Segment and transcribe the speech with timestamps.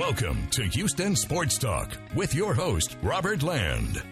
[0.00, 4.02] Welcome to Houston Sports Talk with your host, Robert Land.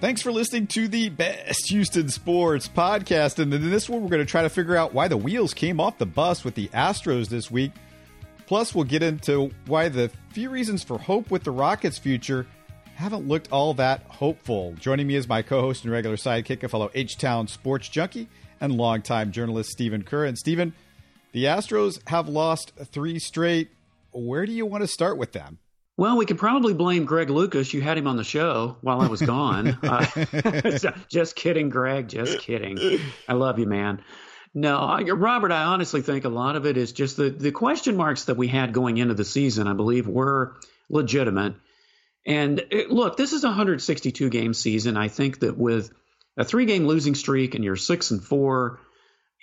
[0.00, 3.38] Thanks for listening to the best Houston sports podcast.
[3.38, 5.80] And in this one, we're going to try to figure out why the wheels came
[5.80, 7.72] off the bus with the Astros this week.
[8.46, 12.46] Plus, we'll get into why the few reasons for hope with the Rockets' future
[12.94, 14.72] haven't looked all that hopeful.
[14.80, 18.30] Joining me is my co host and regular sidekick, a fellow H Town sports junkie
[18.62, 20.24] and longtime journalist, Stephen Kerr.
[20.24, 20.72] And Stephen,
[21.32, 23.73] the Astros have lost three straight.
[24.14, 25.58] Where do you want to start with them?
[25.96, 27.72] Well, we could probably blame Greg Lucas.
[27.72, 29.68] You had him on the show while I was gone.
[29.82, 30.06] uh,
[31.08, 32.08] just kidding, Greg.
[32.08, 33.00] Just kidding.
[33.28, 34.02] I love you, man.
[34.54, 37.96] No, I, Robert, I honestly think a lot of it is just the, the question
[37.96, 40.56] marks that we had going into the season, I believe, were
[40.88, 41.54] legitimate.
[42.26, 44.96] And it, look, this is a 162 game season.
[44.96, 45.90] I think that with
[46.36, 48.80] a three game losing streak and you're six and four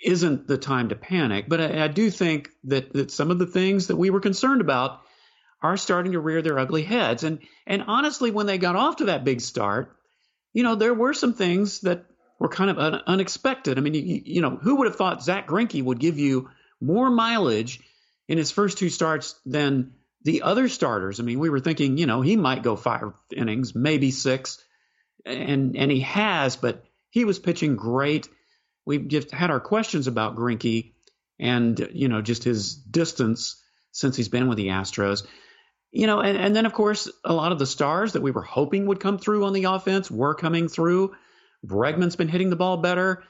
[0.02, 1.46] isn't the time to panic.
[1.48, 4.60] But I, I do think that, that some of the things that we were concerned
[4.60, 5.00] about
[5.62, 7.22] are starting to rear their ugly heads.
[7.22, 9.96] And and honestly, when they got off to that big start,
[10.52, 12.04] you know, there were some things that
[12.38, 13.78] were kind of un- unexpected.
[13.78, 17.10] I mean, you, you know, who would have thought Zack Greinke would give you more
[17.10, 17.80] mileage
[18.26, 19.92] in his first two starts than
[20.24, 21.20] the other starters?
[21.20, 24.62] I mean, we were thinking, you know, he might go five innings, maybe six,
[25.24, 28.28] and and he has, but he was pitching great.
[28.84, 30.92] We've just had our questions about Greinke
[31.38, 35.26] and you know just his distance since he's been with the Astros
[35.92, 38.42] you know, and, and then of course a lot of the stars that we were
[38.42, 41.14] hoping would come through on the offense were coming through.
[41.64, 43.22] Bregman's been hitting the ball better,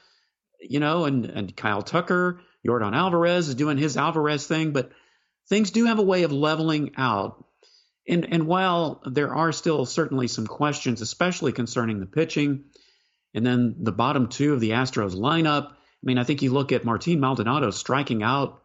[0.59, 4.91] you know, and and Kyle Tucker, Yordan Alvarez is doing his Alvarez thing, but
[5.49, 7.45] things do have a way of leveling out.
[8.07, 12.63] And and while there are still certainly some questions, especially concerning the pitching,
[13.33, 15.67] and then the bottom two of the Astros lineup.
[15.71, 18.61] I mean, I think you look at Martin Maldonado striking out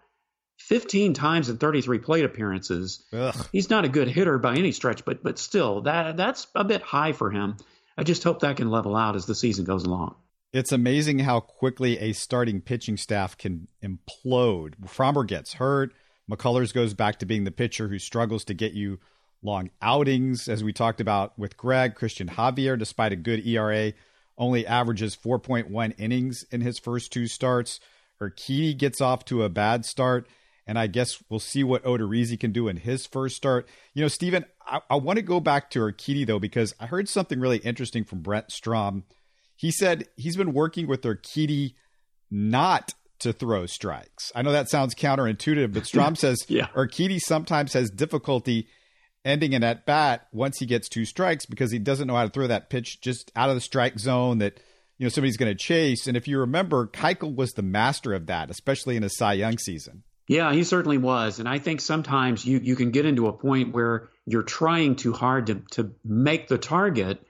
[0.59, 3.05] 15 times in 33 plate appearances.
[3.13, 3.49] Ugh.
[3.53, 6.83] He's not a good hitter by any stretch, but but still that that's a bit
[6.83, 7.57] high for him.
[7.97, 10.17] I just hope that can level out as the season goes along.
[10.53, 14.75] It's amazing how quickly a starting pitching staff can implode.
[14.87, 15.93] Framber gets hurt.
[16.31, 18.99] McCullers goes back to being the pitcher who struggles to get you
[19.43, 21.95] long outings, as we talked about with Greg.
[21.95, 23.93] Cristian Javier, despite a good ERA,
[24.39, 27.81] only averages 4.1 innings in his first two starts.
[28.21, 30.27] Urquidy gets off to a bad start
[30.69, 33.67] and I guess we'll see what Odorizzi can do in his first start.
[33.95, 37.09] You know, Stephen, I, I want to go back to Urquidy though because I heard
[37.09, 39.05] something really interesting from Brent Strom.
[39.57, 41.75] He said he's been working with Urquidy
[42.31, 44.31] not to throw strikes.
[44.35, 46.69] I know that sounds counterintuitive, but Strom says yeah.
[46.69, 48.69] Urquidy sometimes has difficulty
[49.25, 52.31] ending an at bat once he gets two strikes because he doesn't know how to
[52.31, 54.61] throw that pitch just out of the strike zone that
[54.99, 56.07] you know somebody's going to chase.
[56.07, 59.59] And if you remember, Keuchel was the master of that, especially in a Cy Young
[59.59, 60.03] season.
[60.29, 61.39] Yeah, he certainly was.
[61.39, 65.15] And I think sometimes you, you can get into a point where you're trying too
[65.15, 67.27] hard to, to make the target.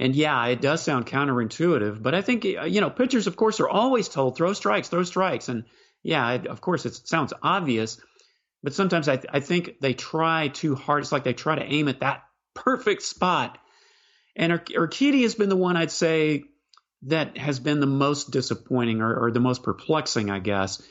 [0.00, 3.60] And yeah, it does sound counterintuitive, but I think, uh, you know, pitchers, of course,
[3.60, 5.48] are always told throw strikes, throw strikes.
[5.48, 5.64] And
[6.02, 8.00] yeah, it, of course, it sounds obvious,
[8.62, 11.02] but sometimes I, I think they try too hard.
[11.02, 13.58] It's like they try to aim at that perfect spot.
[14.36, 16.44] And Ur- Urquidy has been the one I'd say
[17.02, 20.82] that has been the most disappointing or, or the most perplexing, I guess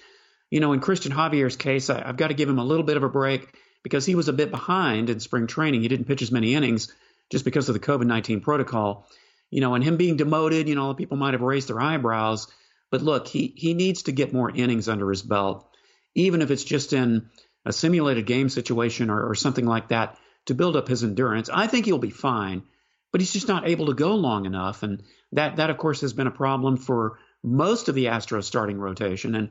[0.50, 2.98] you know, in Cristian Javier's case, I, have got to give him a little bit
[2.98, 3.54] of a break
[3.84, 5.82] because he was a bit behind in spring training.
[5.82, 6.94] He didn't pitch as many innings
[7.32, 9.08] just because of the COVID 19 protocol.
[9.52, 12.48] You know, and him being demoted, you know, people might have raised their eyebrows.
[12.92, 15.68] But look, he, he needs to get more innings under his belt,
[16.16, 17.30] even if it's just in
[17.66, 21.50] a simulated game situation or, or something like that to build up his endurance.
[21.50, 22.64] I think he'll be fine,
[23.12, 24.84] but he's just not able to go long enough.
[24.84, 25.04] And
[25.34, 29.36] that, that of course, has been a problem for most of the Astros starting rotation.
[29.36, 29.50] And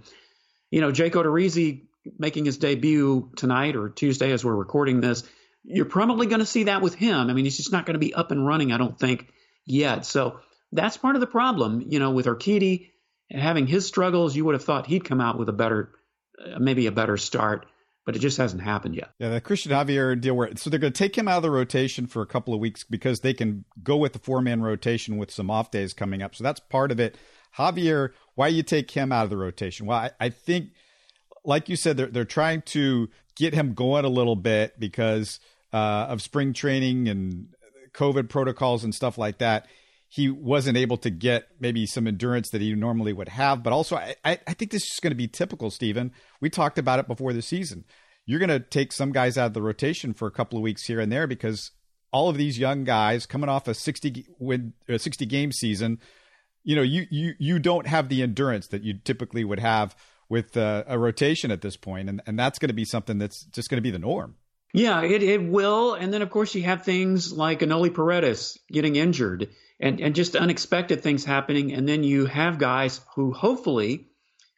[0.71, 1.87] you know, Jake Odorizzi
[2.19, 5.25] making his debut tonight or Tuesday as we're recording this,
[5.65, 7.31] you're probably going to see that with him.
[7.31, 9.29] I mean, he's just not going to be up and running, I don't think,
[9.67, 10.07] yet.
[10.07, 10.41] So
[10.73, 11.85] that's part of the problem.
[11.89, 12.91] You know, with Urquidy
[13.31, 15.93] having his struggles, you would have thought he'd come out with a better,
[16.59, 17.67] maybe a better start,
[18.09, 19.11] but it just hasn't happened yet.
[19.19, 21.51] Yeah, the Cristian Javier deal where so they're going to take him out of the
[21.51, 25.19] rotation for a couple of weeks because they can go with the four man rotation
[25.19, 26.35] with some off days coming up.
[26.35, 27.19] So that's part of it.
[27.59, 29.85] Javier, why you take him out of the rotation?
[29.85, 30.71] Well, I, I think,
[31.45, 35.39] like you said, they're they're trying to get him going a little bit because
[35.75, 37.49] uh, of spring training and
[37.93, 39.67] COVID protocols and stuff like that.
[40.09, 43.97] He wasn't able to get maybe some endurance that he normally would have, but also
[43.97, 46.13] I, I think this is going to be typical, Stephen.
[46.41, 47.85] We talked about it before the season.
[48.25, 50.87] You're going to take some guys out of the rotation for a couple of weeks
[50.87, 51.71] here and there because
[52.11, 55.99] all of these young guys coming off a 60 win, a 60 game season
[56.69, 59.97] you know, you you you don't have the endurance that you typically would have
[60.29, 63.45] with uh, a rotation at this point, and and that's going to be something that's
[63.47, 64.37] just going to be the norm.
[64.75, 65.95] Yeah, it, it will.
[65.95, 69.49] And then, of course, you have things like Enoli Paredes getting injured
[69.81, 71.73] and, and just unexpected things happening.
[71.73, 74.07] And then you have guys who hopefully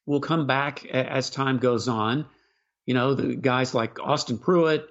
[0.07, 2.27] will come back as time goes on.
[2.87, 4.89] You know, the guys like Austin Pruitt,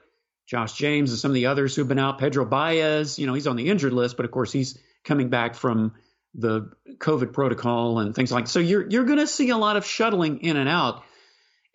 [0.47, 2.19] Josh James, and some of the others who've been out.
[2.19, 5.55] Pedro Baez, you know, he's on the injured list, but of course he's coming back
[5.55, 5.93] from
[6.35, 8.51] the COVID protocol and things like that.
[8.51, 11.03] So you're you're going to see a lot of shuttling in and out.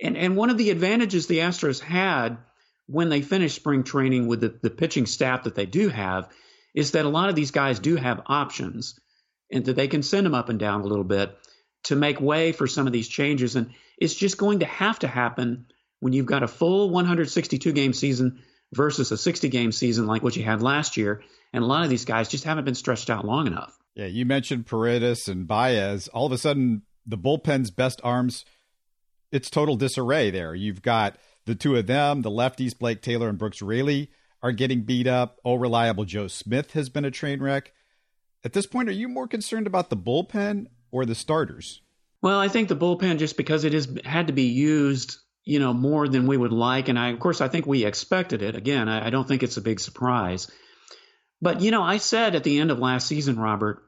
[0.00, 2.38] And and one of the advantages the Astros had
[2.86, 6.28] when they finish spring training with the, the pitching staff that they do have
[6.74, 8.98] is that a lot of these guys do have options
[9.50, 11.36] and that they can send them up and down a little bit
[11.84, 13.56] to make way for some of these changes.
[13.56, 15.66] And it's just going to have to happen
[16.00, 18.42] when you've got a full 162 game season
[18.72, 21.22] versus a 60 game season like what you had last year.
[21.52, 23.78] And a lot of these guys just haven't been stretched out long enough.
[23.94, 26.08] Yeah, you mentioned Paredes and Baez.
[26.08, 28.44] All of a sudden, the bullpen's best arms,
[29.30, 30.54] it's total disarray there.
[30.54, 31.16] You've got
[31.46, 34.10] the two of them, the lefties, Blake Taylor and Brooks Raley,
[34.44, 35.40] are getting beat up.
[35.44, 37.72] Oh, reliable Joe Smith has been a train wreck.
[38.44, 41.82] At this point, are you more concerned about the bullpen or the starters?
[42.22, 45.74] Well, I think the bullpen, just because it has had to be used you know,
[45.74, 46.88] more than we would like.
[46.88, 48.56] And I, of course, I think we expected it.
[48.56, 50.50] Again, I, I don't think it's a big surprise.
[51.40, 53.82] But, you know, I said at the end of last season, Robert,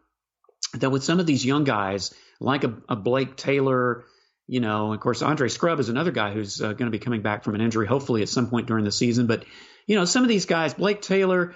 [0.74, 4.04] that with some of these young guys, like a, a Blake Taylor,
[4.46, 7.22] you know, of course, Andre Scrubb is another guy who's uh, going to be coming
[7.22, 9.26] back from an injury, hopefully at some point during the season.
[9.26, 9.44] But,
[9.86, 11.54] you know, some of these guys, Blake Taylor,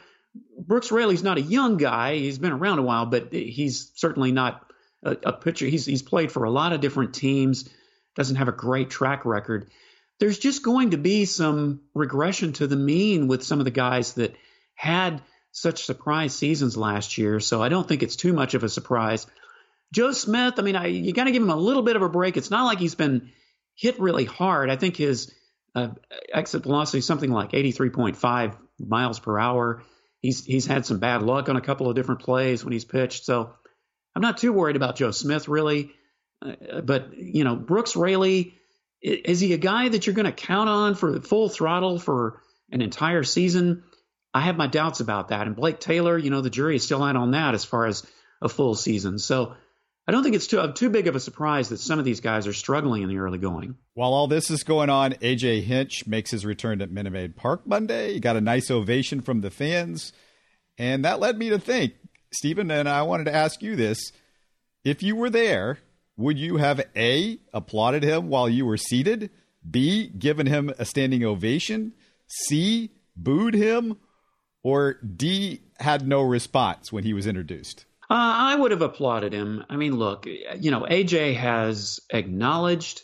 [0.58, 2.16] Brooks Raley's not a young guy.
[2.16, 4.64] He's been around a while, but he's certainly not
[5.02, 5.66] a, a pitcher.
[5.66, 7.68] He's, he's played for a lot of different teams,
[8.16, 9.70] doesn't have a great track record
[10.20, 14.12] there's just going to be some regression to the mean with some of the guys
[14.12, 14.36] that
[14.74, 17.40] had such surprise seasons last year.
[17.40, 19.26] So I don't think it's too much of a surprise.
[19.92, 22.08] Joe Smith, I mean, I, you got to give him a little bit of a
[22.08, 22.36] break.
[22.36, 23.30] It's not like he's been
[23.74, 24.70] hit really hard.
[24.70, 25.34] I think his
[25.74, 25.88] uh,
[26.32, 29.82] exit velocity is something like 83.5 miles per hour.
[30.20, 33.24] He's he's had some bad luck on a couple of different plays when he's pitched.
[33.24, 33.54] So
[34.14, 35.92] I'm not too worried about Joe Smith really.
[36.44, 38.54] Uh, but you know, Brooks Raley
[39.02, 42.82] is he a guy that you're going to count on for full throttle for an
[42.82, 43.84] entire season?
[44.34, 45.46] I have my doubts about that.
[45.46, 48.06] And Blake Taylor, you know, the jury is still out on that as far as
[48.42, 49.18] a full season.
[49.18, 49.54] So
[50.10, 52.48] I don't think it's too too big of a surprise that some of these guys
[52.48, 53.76] are struggling in the early going.
[53.94, 57.64] While all this is going on, AJ Hinch makes his return at Minute Maid Park
[57.64, 58.14] Monday.
[58.14, 60.12] He got a nice ovation from the fans,
[60.76, 61.92] and that led me to think,
[62.32, 64.10] Stephen, and I wanted to ask you this:
[64.82, 65.78] if you were there
[66.16, 69.30] would you have A, applauded him while you were seated,
[69.70, 71.92] B, given him a standing ovation,
[72.26, 73.96] C, booed him,
[74.64, 77.84] or D, had no response when he was introduced?
[78.10, 79.64] Uh, I would have applauded him.
[79.70, 83.02] I mean, look, you know, AJ has acknowledged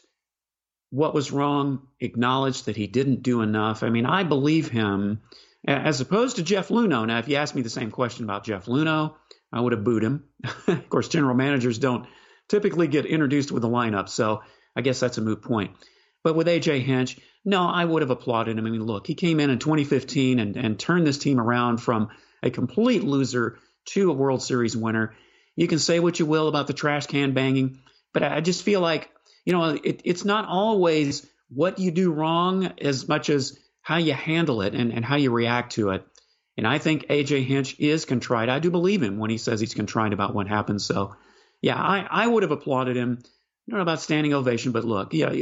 [0.90, 3.84] what was wrong, acknowledged that he didn't do enough.
[3.84, 5.20] I mean, I believe him
[5.66, 7.06] as opposed to Jeff Luhnow.
[7.06, 9.14] Now, if you asked me the same question about Jeff Luhnow,
[9.52, 10.24] I would have booed him.
[10.66, 12.06] of course, general managers don't
[12.48, 14.08] typically get introduced with the lineup.
[14.08, 14.42] So
[14.74, 15.72] I guess that's a moot point.
[16.24, 18.66] But with AJ Hinch, no, I would have applauded him.
[18.66, 22.08] I mean, look, he came in in 2015 and, and turned this team around from
[22.42, 25.14] a complete loser to a World Series winner.
[25.54, 27.80] You can say what you will about the trash can banging,
[28.12, 29.10] but I just feel like,
[29.44, 34.12] you know, it, it's not always what you do wrong as much as how you
[34.12, 36.04] handle it and, and how you react to it.
[36.56, 38.48] And I think AJ Hinch is contrite.
[38.48, 40.82] I do believe him when he says he's contrite about what happened.
[40.82, 41.14] So
[41.60, 43.18] yeah, I, I would have applauded him.
[43.22, 45.32] I don't know about standing ovation, but look, yeah,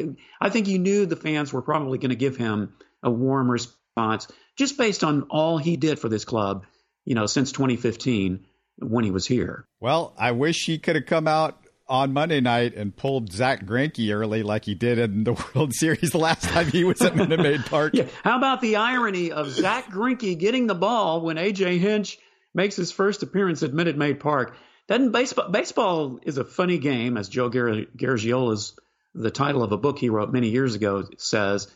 [0.40, 4.28] I think you knew the fans were probably going to give him a warm response
[4.56, 6.64] just based on all he did for this club,
[7.04, 8.46] you know, since 2015
[8.78, 9.66] when he was here.
[9.80, 14.12] Well, I wish he could have come out on Monday night and pulled Zack Greinke
[14.12, 17.40] early like he did in the World Series the last time he was at Minute
[17.40, 17.92] Maid Park.
[17.94, 18.06] yeah.
[18.22, 22.18] How about the irony of Zack Greinke getting the ball when AJ Hinch
[22.54, 24.56] makes his first appearance at Minute Maid Park?
[24.86, 28.78] Then baseball, baseball is a funny game, as Joe Gar- Garagiola's
[29.14, 31.72] the title of a book he wrote many years ago says.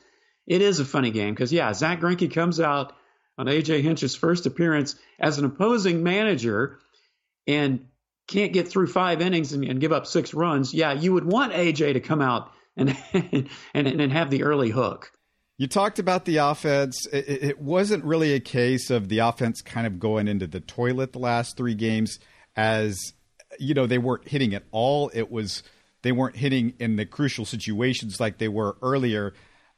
[0.47, 2.94] It is a funny game because yeah, Zack Greinke comes out
[3.38, 6.78] on AJ Hinch's first appearance as an opposing manager
[7.47, 7.87] and
[8.26, 10.75] can't get through five innings and, and give up six runs.
[10.75, 12.97] Yeah, you would want AJ to come out and
[13.75, 15.12] and and have the early hook.
[15.57, 17.07] You talked about the offense.
[17.07, 21.12] It, it wasn't really a case of the offense kind of going into the toilet
[21.12, 22.21] the last three games
[22.54, 23.14] as
[23.59, 25.11] you know they weren't hitting at all.
[25.14, 25.62] It was
[26.02, 29.33] they weren't hitting in the crucial situations like they were earlier.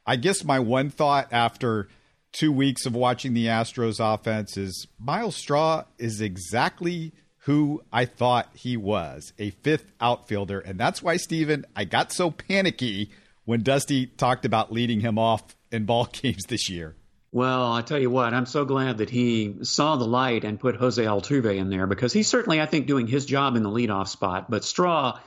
[0.05, 1.87] I guess my one thought after
[2.31, 7.13] two weeks of watching the Astros offense is Myles Straw is exactly
[7.45, 10.59] who I thought he was a fifth outfielder.
[10.59, 13.11] And that's why, Stephen, I got so panicky
[13.45, 16.95] when Dusty talked about leading him off in ball games this year.
[17.33, 20.75] Well, I tell you what, I'm so glad that he saw the light and put
[20.75, 24.09] Jose Altuve in there because he's certainly, I think, doing his job in the leadoff
[24.09, 24.51] spot.
[24.51, 25.17] But Straw,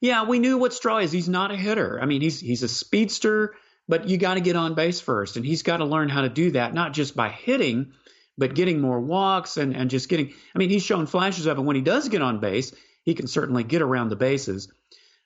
[0.00, 1.12] yeah, we knew what Straw is.
[1.12, 2.00] He's not a hitter.
[2.00, 3.54] I mean, he's he's a speedster,
[3.88, 6.28] but you got to get on base first, and he's got to learn how to
[6.28, 7.92] do that, not just by hitting,
[8.36, 10.32] but getting more walks and and just getting.
[10.54, 12.74] I mean, he's shown flashes of it when he does get on base.
[13.02, 14.72] He can certainly get around the bases.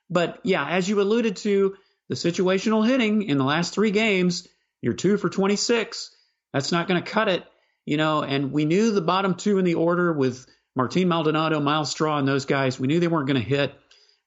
[0.09, 1.75] But yeah, as you alluded to,
[2.09, 4.47] the situational hitting in the last three games
[4.81, 6.15] you're two for 26.
[6.53, 7.43] That's not going to cut it,
[7.85, 8.23] you know.
[8.23, 12.27] And we knew the bottom two in the order with Martin Maldonado, Myles Straw, and
[12.27, 12.79] those guys.
[12.79, 13.73] We knew they weren't going to hit,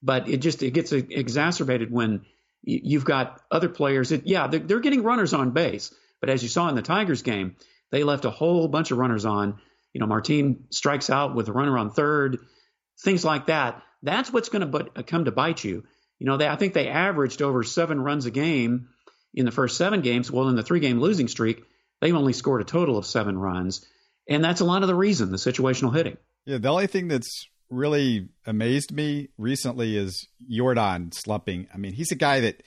[0.02, 2.24] but it just it gets exacerbated when
[2.62, 4.12] you've got other players.
[4.12, 7.22] It, yeah, they're, they're getting runners on base, but as you saw in the Tigers
[7.22, 7.56] game,
[7.90, 9.58] they left a whole bunch of runners on.
[9.92, 12.38] You know, Martin strikes out with a runner on third,
[13.00, 13.82] things like that.
[14.02, 15.84] That's what's going to uh, come to bite you.
[16.18, 18.88] You know, they, I think they averaged over seven runs a game
[19.34, 20.30] in the first seven games.
[20.30, 21.62] Well, in the three game losing streak,
[22.00, 23.84] they've only scored a total of seven runs.
[24.28, 26.16] And that's a lot of the reason, the situational hitting.
[26.46, 31.68] Yeah, the only thing that's really amazed me recently is Yordan slumping.
[31.74, 32.62] I mean, he's a guy that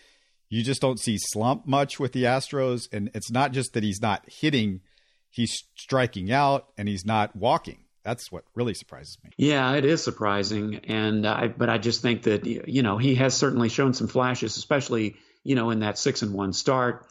[0.49, 2.91] you just don't see slump much with the Astros.
[2.91, 4.81] And it's not just that he's not hitting,
[5.29, 7.79] he's striking out and he's not walking.
[8.03, 9.31] That's what really surprises me.
[9.35, 13.33] Yeah, it is surprising, and I, but I just think that you know he has
[13.33, 17.05] certainly shown some flashes, especially you know, in that six and one start.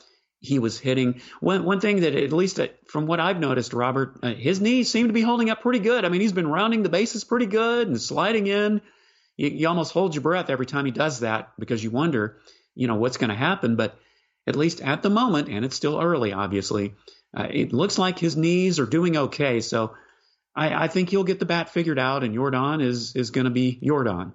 [0.45, 4.19] He was hitting one one thing that at least uh, from what I've noticed, Robert,
[4.23, 6.05] uh, his knees seem to be holding up pretty good.
[6.05, 8.83] I mean, he's been rounding the bases pretty good and sliding in.
[9.37, 12.39] You, you almost hold your breath every time he does that because you wonder,
[12.75, 13.77] you know, what's going to happen.
[13.77, 13.97] But
[14.47, 16.95] at least at the moment, and it's still early, obviously,
[17.37, 19.61] uh, it looks like his knees are doing okay.
[19.61, 19.95] So
[20.55, 23.51] I, I think he'll get the bat figured out, and Yordan is is going to
[23.51, 24.35] be Yordan.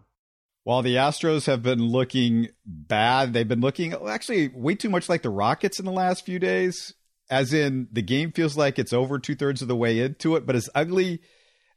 [0.64, 5.22] While the Astros have been looking bad, they've been looking actually way too much like
[5.22, 6.94] the Rockets in the last few days.
[7.30, 10.46] As in, the game feels like it's over two thirds of the way into it.
[10.46, 11.22] But as ugly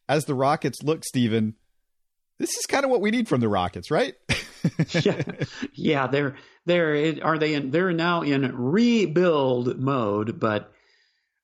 [0.08, 1.54] as the Rockets look, Stephen,
[2.38, 4.14] this is kind of what we need from the Rockets, right?
[5.02, 5.22] yeah,
[5.74, 6.06] yeah.
[6.06, 6.36] They're
[6.66, 7.70] they're are they in?
[7.70, 10.72] They're now in rebuild mode, but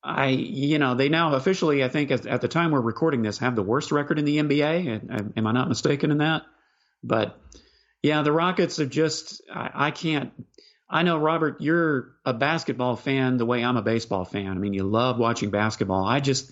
[0.03, 3.39] I, you know, they now officially, I think, at, at the time we're recording this,
[3.39, 5.33] have the worst record in the NBA.
[5.37, 6.43] Am I not mistaken in that?
[7.03, 7.39] But
[8.03, 10.33] yeah, the Rockets are just, I, I can't.
[10.91, 14.49] I know, Robert, you're a basketball fan the way I'm a baseball fan.
[14.49, 16.05] I mean, you love watching basketball.
[16.07, 16.51] I just,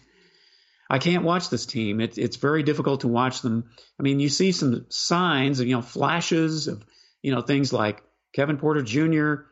[0.91, 2.00] I can't watch this team.
[2.00, 3.71] It, it's very difficult to watch them.
[3.99, 6.85] I mean, you see some signs of, you know, flashes of,
[7.23, 8.03] you know, things like
[8.35, 9.47] Kevin Porter Jr.,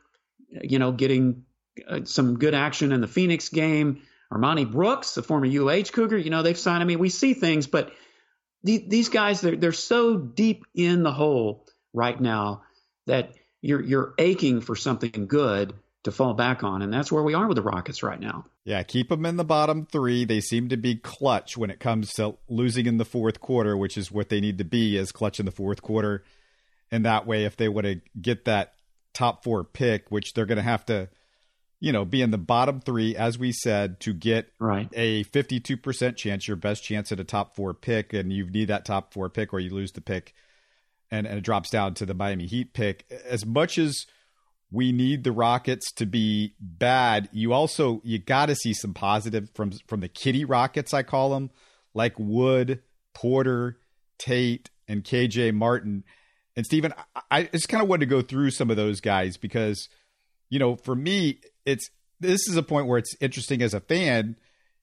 [0.63, 1.45] you know, getting
[1.89, 4.03] uh, some good action in the Phoenix game.
[4.33, 6.83] Armoni Brooks, the former UH Cougar, you know, they've signed.
[6.83, 7.93] I mean, we see things, but
[8.64, 12.62] these guys they're they're so deep in the hole right now
[13.06, 17.35] that you're you're aching for something good to fall back on, and that's where we
[17.35, 18.44] are with the Rockets right now.
[18.64, 20.25] Yeah, keep them in the bottom three.
[20.25, 23.97] They seem to be clutch when it comes to losing in the fourth quarter, which
[23.97, 26.25] is what they need to be as clutch in the fourth quarter.
[26.90, 28.75] And that way, if they want to get that
[29.14, 31.09] top four pick, which they're going to have to
[31.85, 34.88] you know, be in the bottom three, as we said, to get right.
[34.95, 38.87] a 52% chance, your best chance at a top four pick, and you need that
[38.87, 40.35] top four pick or you lose the pick
[41.11, 43.05] and, and it drops down to the Miami Heat pick.
[43.29, 44.07] As much as
[44.71, 49.50] we need the Rockets to be bad, you also you got to see some positive
[49.55, 51.50] from from the kitty Rockets, I call them,
[51.93, 52.81] like Wood,
[53.12, 53.76] Porter,
[54.19, 56.03] Tate, and KJ Martin.
[56.57, 59.37] And Stephen, I, I just kind of wanted to go through some of those guys
[59.37, 59.91] because,
[60.49, 61.90] you know, for me, it's
[62.21, 64.37] this is a point where it's interesting as a fan.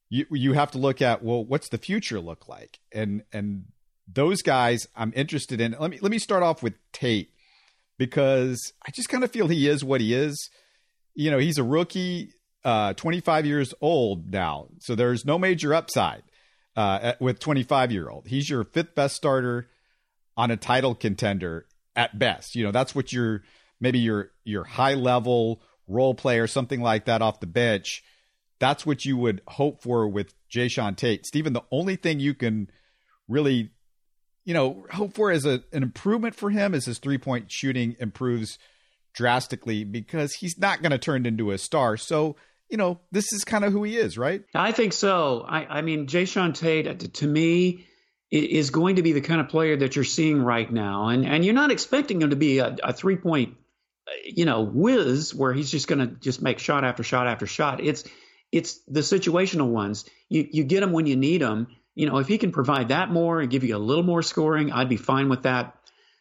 [0.10, 3.66] You you have to look at well, what's the future look like, and and
[4.08, 5.76] those guys I'm interested in.
[5.80, 7.32] Let me let me start off with Tate
[7.98, 10.50] because I just kind of feel he is what he is.
[11.14, 12.34] You know, he's a rookie,
[12.64, 16.24] uh, 25 years old now, so there's no major upside
[16.76, 18.28] uh, with 25 year old.
[18.28, 19.68] He's your fifth best starter
[20.38, 22.56] on a title contender at best.
[22.56, 23.44] You know, that's what your
[23.80, 25.62] maybe your your high level
[25.92, 28.04] role player, something like that off the bench,
[28.60, 31.26] that's what you would hope for with Jae'Sean Tate.
[31.26, 32.70] Stephen, the only thing you can
[33.28, 33.72] really,
[34.46, 37.96] you know, hope for as a, an improvement for him is his three point shooting
[38.00, 38.58] improves
[39.14, 41.98] drastically because he's not going to turn into a star.
[41.98, 42.36] So,
[42.70, 44.44] you know, this is kind of who he is, right?
[44.56, 45.46] I think so.
[45.48, 47.88] I, I mean, Jae'Sean Tate, uh, to me,
[48.32, 51.10] is going to be the kind of player that you're seeing right now.
[51.10, 53.58] And and you're not expecting him to be a, a three point
[54.26, 57.84] you know, whiz where he's just going to just make shot after shot after shot.
[57.84, 58.04] It's
[58.52, 60.06] it's the situational ones.
[60.30, 61.68] You you get them when you need them.
[61.96, 64.72] You know, if he can provide that more and give you a little more scoring,
[64.72, 65.76] I'd be fine with that.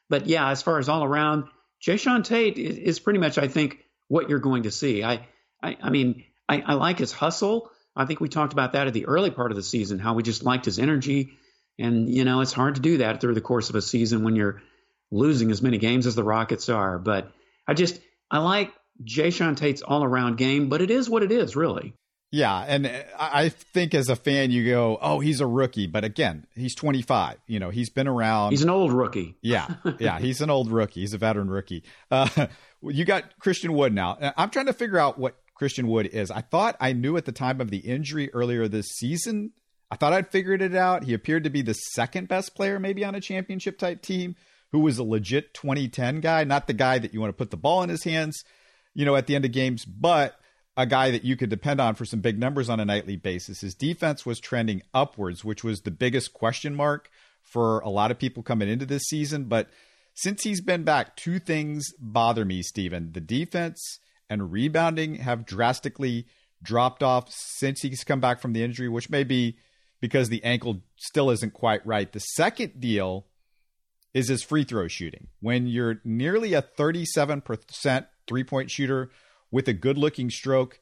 [0.08, 1.44] But yeah, as far as all around,
[1.80, 3.78] Jae'Sean Tate is, is pretty much, I think,
[4.08, 5.04] what you're going to see.
[5.04, 5.28] I,
[5.62, 7.70] I, I mean, I, I like his hustle.
[7.94, 10.24] I think we talked about that at the early part of the season, how we
[10.24, 11.32] just liked his energy.
[11.78, 14.34] And, you know, it's hard to do that through the course of a season when
[14.34, 14.60] you're
[15.10, 16.98] losing as many games as the Rockets are.
[16.98, 17.30] But
[17.70, 18.72] I just, I like
[19.04, 21.94] Jae'Sean Tate's all around game, but it is what it is, really.
[22.32, 26.46] Yeah, and I think as a fan, you go, "Oh, he's a rookie," but again,
[26.54, 27.38] he's 25.
[27.46, 28.50] You know, he's been around.
[28.50, 29.36] He's an old rookie.
[29.42, 31.00] yeah, yeah, he's an old rookie.
[31.00, 31.82] He's a veteran rookie.
[32.10, 32.28] Uh,
[32.82, 34.16] you got Christian Wood now.
[34.36, 36.30] I'm trying to figure out what Christian Wood is.
[36.30, 39.52] I thought I knew at the time of the injury earlier this season.
[39.90, 41.04] I thought I'd figured it out.
[41.04, 44.36] He appeared to be the second best player, maybe on a championship type team,
[44.72, 47.56] who was a legit 2010 guy, not the guy that you want to put the
[47.56, 48.44] ball in his hands,
[48.94, 50.36] you know, at the end of games, but
[50.76, 53.60] a guy that you could depend on for some big numbers on a nightly basis.
[53.60, 57.10] His defense was trending upwards, which was the biggest question mark
[57.42, 59.44] for a lot of people coming into this season.
[59.44, 59.68] But
[60.14, 63.12] since he's been back, two things bother me, Stephen.
[63.12, 63.98] The defense
[64.28, 66.26] and rebounding have drastically
[66.62, 69.56] dropped off since he's come back from the injury, which may be
[70.00, 72.10] because the ankle still isn't quite right.
[72.10, 73.26] The second deal
[74.12, 75.28] is his free throw shooting.
[75.40, 79.10] When you're nearly a 37% three point shooter
[79.50, 80.80] with a good looking stroke.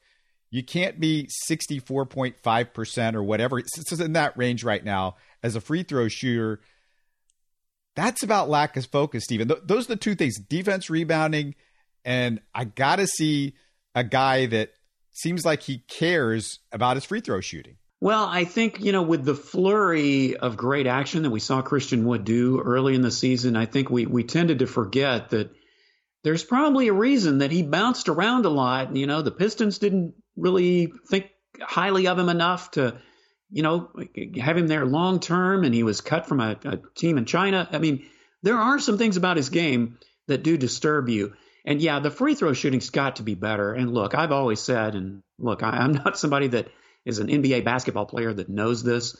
[0.51, 3.59] You can't be 64.5% or whatever.
[3.59, 6.61] It's in that range right now as a free throw shooter.
[7.95, 9.47] That's about lack of focus, Stephen.
[9.47, 11.55] Th- those are the two things defense, rebounding,
[12.05, 13.55] and I got to see
[13.93, 14.71] a guy that
[15.11, 17.75] seems like he cares about his free throw shooting.
[18.01, 22.05] Well, I think, you know, with the flurry of great action that we saw Christian
[22.05, 25.51] Wood do early in the season, I think we, we tended to forget that
[26.23, 28.95] there's probably a reason that he bounced around a lot.
[28.95, 31.27] You know, the Pistons didn't really think
[31.59, 32.97] highly of him enough to,
[33.51, 33.89] you know,
[34.39, 37.67] have him there long term, and he was cut from a, a team in China.
[37.69, 38.05] I mean,
[38.43, 41.33] there are some things about his game that do disturb you.
[41.65, 43.73] And yeah, the free throw shooting's got to be better.
[43.73, 46.69] And look, I've always said, and look, I, I'm not somebody that
[47.09, 49.17] is an NBA basketball player that knows this,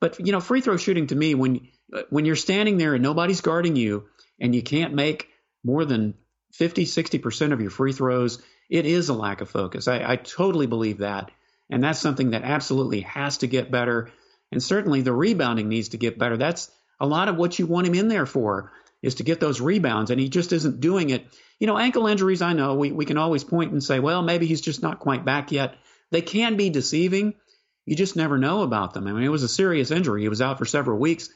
[0.00, 3.02] but you know, free throw shooting to me, when uh, when you're standing there and
[3.02, 4.04] nobody's guarding you,
[4.40, 5.28] and you can't make
[5.62, 6.14] more than
[6.52, 9.88] 50, 60% of your free throws, it is a lack of focus.
[9.88, 11.30] I, I totally believe that.
[11.70, 14.10] And that's something that absolutely has to get better.
[14.52, 16.36] And certainly the rebounding needs to get better.
[16.36, 19.60] That's a lot of what you want him in there for is to get those
[19.60, 20.10] rebounds.
[20.10, 21.26] And he just isn't doing it.
[21.58, 24.46] You know, ankle injuries, I know we, we can always point and say, well, maybe
[24.46, 25.76] he's just not quite back yet.
[26.14, 27.34] They can be deceiving.
[27.86, 29.08] You just never know about them.
[29.08, 30.22] I mean, it was a serious injury.
[30.22, 31.28] He was out for several weeks.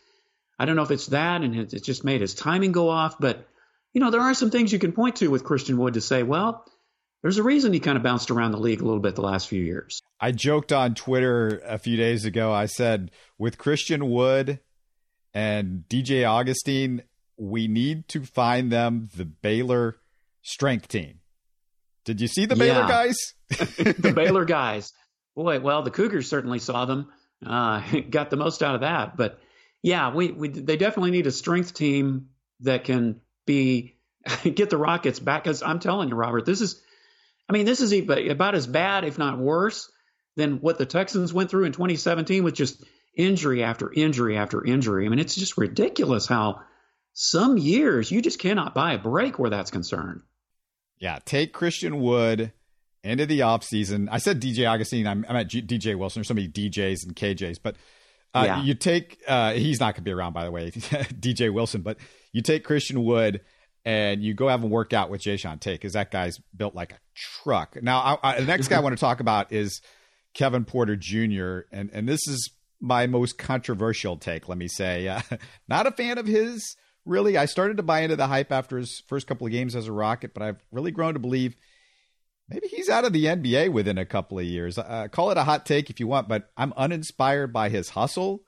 [0.57, 3.45] I don't know if it's that and it, just made his timing go off, but
[3.93, 6.23] you know, there are some things you can point to with Christian Wood to say,
[6.23, 6.65] well,
[7.23, 9.49] there's a reason he kind of bounced around the league a little bit the last
[9.49, 10.01] few years.
[10.21, 12.53] I joked on Twitter a few days ago.
[12.53, 14.61] I said, with Christian Wood
[15.35, 17.03] and DJ Augustin,
[17.37, 19.97] we need to find them the Baylor
[20.43, 21.18] strength team.
[22.09, 22.89] Did you see the Baylor yeah.
[22.89, 23.35] guys?
[23.51, 24.95] the Baylor guys.
[25.37, 27.13] Boy, well, the Cougars certainly saw them.
[27.45, 29.15] Uh, got the most out of that.
[29.15, 29.39] But
[29.83, 33.99] yeah, we, we they definitely need a strength team that can be
[34.43, 35.45] get the Rockets back.
[35.45, 36.81] Because I'm telling you, Robert, this is,
[37.47, 39.93] I mean, this is about as bad, if not worse,
[40.37, 42.83] than what the Texans went through in 2017 with just
[43.15, 45.05] injury after injury after injury.
[45.05, 46.63] I mean, it's just ridiculous how
[47.13, 50.23] some years you just cannot buy a break where that's concerned.
[50.99, 52.53] Yeah, take Christian Wood
[53.05, 54.09] into the offseason.
[54.11, 55.07] I said DJ Augustin.
[55.07, 56.21] I'm, I'm at G- DJ Wilson.
[56.21, 57.77] There's so many DJs and KJs, but
[58.35, 58.63] uh, yeah.
[58.63, 59.21] you take.
[59.27, 61.83] Uh, he's not going to be around, by the way, DJ Wilson.
[61.83, 61.99] But
[62.33, 63.41] you take Christian Wood
[63.85, 66.99] and you go have a workout with Jae'Sean Tate because that guy's built like a
[67.15, 67.81] truck.
[67.81, 69.81] Now, I, I, the next guy I want to talk about is
[70.35, 71.61] Kevin Porter Jr.
[71.73, 74.49] and and this is my most controversial take.
[74.49, 75.21] Let me say, uh,
[75.69, 76.77] not a fan of his.
[77.09, 79.89] Really, I started to buy into the hype after his first couple of games as
[79.89, 81.57] a Rocket, but I've really grown to believe
[82.49, 84.79] maybe he's out of the NBA within a couple of years.
[84.79, 88.43] Uh, call it a hot take if you want, but I'm uninspired by his hustle,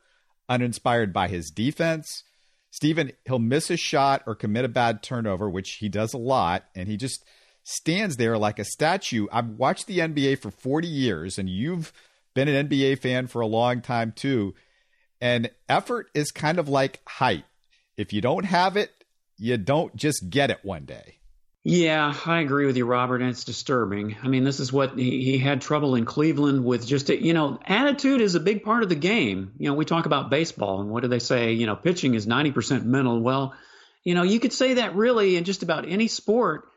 [0.49, 2.25] uninspired by his defense
[2.71, 6.65] Stephen, he'll miss a shot or commit a bad turnover, which he does a lot,
[6.75, 7.25] and he just
[7.65, 9.27] stands there like a statue.
[9.33, 11.93] I've watched the NBA for 40 years, and you've
[12.35, 14.55] been an NBA fan for a long time too.
[15.21, 17.45] And effort is kind of like height.
[18.01, 18.91] If you don't have it,
[19.37, 21.19] you don't just get it one day.
[21.63, 24.17] Yeah, I agree with you, Robert, and it's disturbing.
[24.23, 27.35] I mean, this is what he, he had trouble in Cleveland with just, a, you
[27.35, 29.53] know, attitude is a big part of the game.
[29.59, 31.53] You know, we talk about baseball, and what do they say?
[31.53, 33.21] You know, pitching is 90% mental.
[33.21, 33.53] Well,
[34.03, 36.71] you know, you could say that really in just about any sport,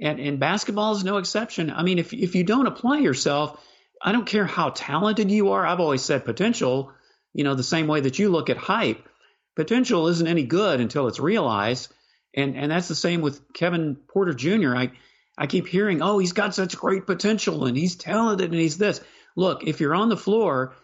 [0.00, 1.70] and, and basketball is no exception.
[1.70, 3.64] I mean, if, if you don't apply yourself,
[4.02, 5.64] I don't care how talented you are.
[5.64, 6.90] I've always said potential,
[7.32, 9.08] you know, the same way that you look at hype.
[9.56, 11.92] Potential isn't any good until it's realized.
[12.34, 14.76] And and that's the same with Kevin Porter Jr.
[14.76, 14.92] I
[15.38, 19.00] I keep hearing, oh, he's got such great potential and he's talented and he's this.
[19.34, 20.74] Look, if you're on the floor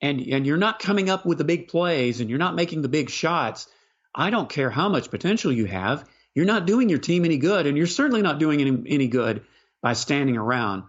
[0.00, 2.88] and and you're not coming up with the big plays and you're not making the
[2.88, 3.68] big shots,
[4.14, 6.04] I don't care how much potential you have.
[6.34, 9.42] You're not doing your team any good, and you're certainly not doing any, any good
[9.82, 10.84] by standing around.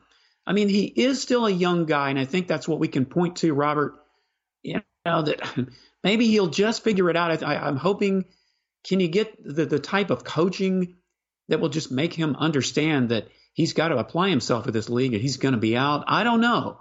[0.47, 3.05] I mean, he is still a young guy, and I think that's what we can
[3.05, 3.95] point to, Robert.
[4.61, 5.41] You know that
[6.03, 7.43] maybe he'll just figure it out.
[7.43, 8.25] I, am hoping.
[8.87, 10.97] Can you get the, the type of coaching
[11.47, 15.13] that will just make him understand that he's got to apply himself to this league
[15.13, 16.03] and he's going to be out?
[16.07, 16.79] I don't know.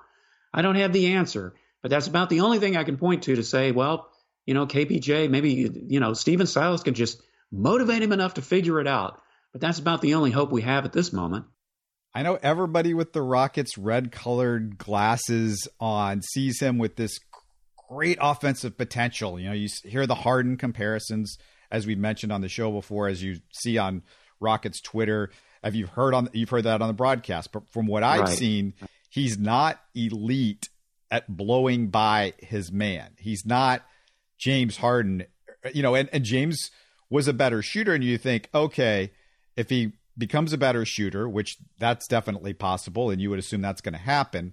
[0.53, 3.37] I don't have the answer, but that's about the only thing I can point to
[3.37, 4.11] to say, well,
[4.47, 8.81] you know, KPJ, maybe you know, Stephen Silas can just motivate him enough to figure
[8.81, 9.21] it out.
[9.53, 11.45] But that's about the only hope we have at this moment.
[12.15, 17.19] I know everybody with the Rockets red colored glasses on sees him with this
[17.93, 19.39] great offensive potential.
[19.39, 21.39] You know, you hear the Harden comparisons
[21.73, 24.03] as we mentioned on the show before, as you see on
[24.39, 25.31] Rockets Twitter.
[25.65, 27.51] Have you heard on you've heard that on the broadcast?
[27.51, 28.29] But from what I've right.
[28.29, 28.75] seen,
[29.09, 30.69] he's not elite
[31.11, 33.13] at blowing by his man.
[33.19, 33.83] He's not
[34.39, 35.25] James Harden.
[35.73, 36.71] You know, and, and James
[37.09, 39.13] was a better shooter, and you think, okay,
[39.57, 43.81] if he becomes a better shooter, which that's definitely possible, and you would assume that's
[43.81, 44.53] going to happen.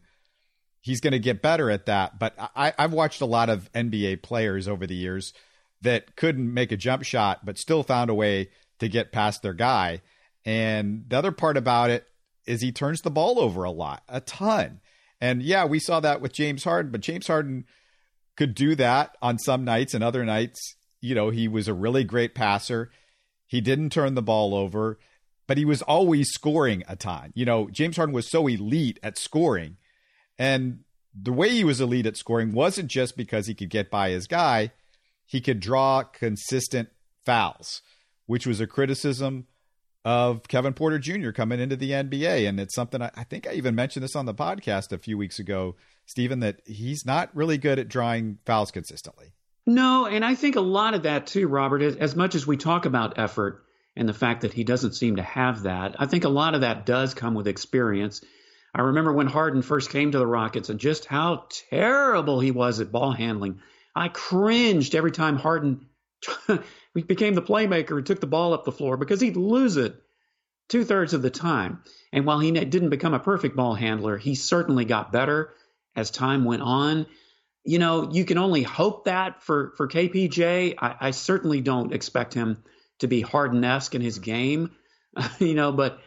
[0.81, 2.19] He's going to get better at that.
[2.19, 5.33] But I, I've watched a lot of NBA players over the years
[5.81, 9.53] that couldn't make a jump shot, but still found a way to get past their
[9.53, 10.01] guy.
[10.45, 12.07] And the other part about it
[12.45, 14.79] is he turns the ball over a lot, a ton.
[15.21, 17.65] And yeah, we saw that with James Harden, but James Harden
[18.37, 20.75] could do that on some nights and other nights.
[21.01, 22.89] You know, he was a really great passer.
[23.45, 24.97] He didn't turn the ball over
[25.49, 27.31] but he was always scoring a ton.
[27.33, 29.77] You know, James Harden was so elite at scoring.
[30.39, 30.79] And
[31.13, 34.25] the way he was elite at scoring wasn't just because he could get by his
[34.25, 34.71] guy,
[35.25, 36.89] he could draw consistent
[37.25, 37.81] fouls,
[38.25, 39.45] which was a criticism
[40.05, 41.31] of Kevin Porter Jr.
[41.31, 42.47] coming into the NBA.
[42.47, 45.17] And it's something I, I think I even mentioned this on the podcast a few
[45.17, 45.75] weeks ago,
[46.05, 49.33] Stephen, that he's not really good at drawing fouls consistently.
[49.67, 52.85] No, and I think a lot of that too, Robert, as much as we talk
[52.85, 55.95] about effort, and the fact that he doesn't seem to have that.
[55.99, 58.21] I think a lot of that does come with experience.
[58.73, 62.79] I remember when Harden first came to the Rockets and just how terrible he was
[62.79, 63.61] at ball handling.
[63.95, 65.87] I cringed every time Harden
[66.93, 70.01] became the playmaker and took the ball up the floor because he'd lose it
[70.69, 71.83] two thirds of the time.
[72.13, 75.53] And while he didn't become a perfect ball handler, he certainly got better
[75.95, 77.07] as time went on.
[77.65, 80.75] You know, you can only hope that for for KPJ.
[80.79, 82.63] I, I certainly don't expect him
[82.99, 84.71] to be Harden-esque in his game,
[85.39, 85.99] you know, but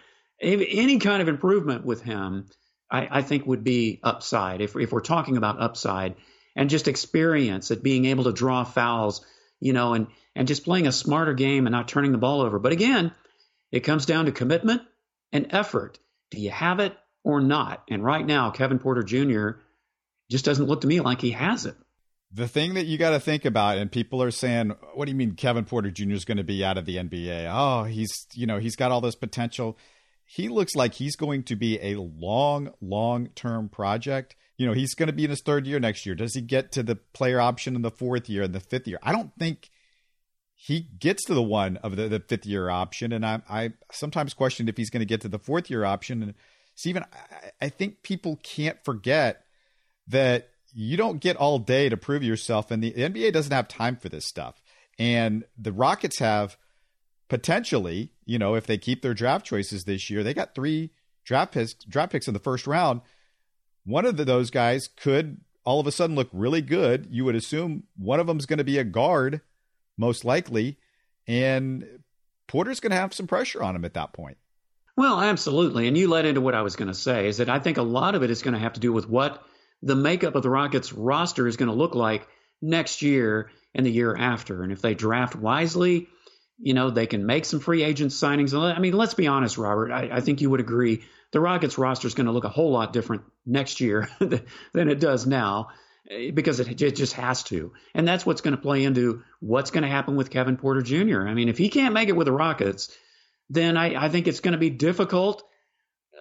[0.42, 2.46] any kind of improvement with him,
[2.90, 4.60] I, I, think would be upside.
[4.60, 6.16] If, if we're talking about upside
[6.56, 9.24] and just experience at being able to draw fouls,
[9.60, 12.58] you know, and, and just playing a smarter game and not turning the ball over.
[12.58, 13.12] But again,
[13.70, 14.82] it comes down to commitment
[15.32, 15.98] and effort.
[16.30, 17.84] Do you have it or not?
[17.88, 19.60] And right now, Kevin Porter Jr.
[20.30, 21.76] just doesn't look to me like he has it
[22.34, 25.16] the thing that you got to think about, and people are saying, "What do you
[25.16, 26.12] mean Kevin Porter Jr.
[26.12, 27.50] is going to be out of the NBA?
[27.52, 29.76] Oh, he's you know he's got all this potential.
[30.34, 34.34] He looks like he's going to be a long, long term project.
[34.56, 36.14] You know, he's going to be in his third year next year.
[36.14, 38.98] Does he get to the player option in the fourth year and the fifth year?
[39.02, 39.68] I don't think
[40.54, 44.32] he gets to the one of the, the fifth year option, and I, I sometimes
[44.32, 46.22] question if he's going to get to the fourth year option.
[46.22, 46.34] And
[46.76, 49.44] Stephen, I, I think people can't forget
[50.08, 53.96] that you don't get all day to prove yourself, and the NBA doesn't have time
[53.96, 54.62] for this stuff.
[54.98, 56.56] And the Rockets have
[57.32, 60.90] potentially, you know, if they keep their draft choices this year, they got three
[61.24, 63.00] draft picks, draft picks in the first round.
[63.86, 67.08] One of the, those guys could all of a sudden look really good.
[67.10, 69.40] You would assume one of them is going to be a guard,
[69.96, 70.76] most likely,
[71.26, 72.00] and
[72.48, 74.36] Porter's going to have some pressure on him at that point.
[74.98, 75.88] Well, absolutely.
[75.88, 77.82] And you led into what I was going to say is that I think a
[77.82, 79.42] lot of it is going to have to do with what
[79.82, 82.28] the makeup of the Rockets roster is going to look like
[82.60, 84.62] next year and the year after.
[84.62, 86.08] And if they draft wisely,
[86.62, 88.56] you know, they can make some free agent signings.
[88.56, 89.90] I mean, let's be honest, Robert.
[89.90, 92.70] I, I think you would agree the Rockets roster is going to look a whole
[92.70, 95.70] lot different next year than it does now
[96.08, 97.72] eh, because it, it just has to.
[97.94, 101.26] And that's what's going to play into what's going to happen with Kevin Porter Jr.
[101.26, 102.96] I mean, if he can't make it with the Rockets,
[103.50, 105.42] then I, I think it's going to be difficult,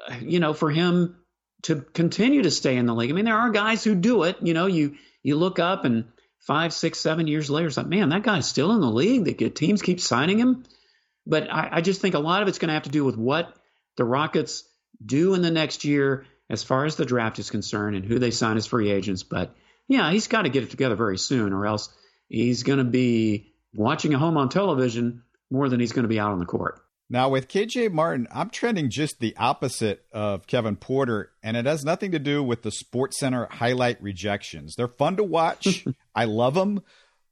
[0.10, 1.17] uh, you know, for him
[1.63, 3.12] to continue to stay in the league.
[3.12, 4.38] I mean, there are guys who do it.
[4.41, 6.06] You know, you you look up and
[6.41, 9.25] five, six, seven years later, it's like, man, that guy's still in the league.
[9.25, 10.63] The teams keep signing him.
[11.25, 13.17] But I, I just think a lot of it's going to have to do with
[13.17, 13.56] what
[13.97, 14.63] the Rockets
[15.04, 18.32] do in the next year as far as the draft is concerned and who they
[18.32, 19.23] sign as free agents.
[19.23, 19.56] But
[19.88, 21.89] yeah, he's got to get it together very soon, or else
[22.27, 26.19] he's going to be watching a home on television more than he's going to be
[26.19, 26.82] out on the court.
[27.10, 31.84] Now, with KJ Martin, I'm trending just the opposite of Kevin Porter, and it has
[31.84, 34.75] nothing to do with the Sports Center highlight rejections.
[34.75, 35.86] They're fun to watch.
[36.15, 36.82] I love them,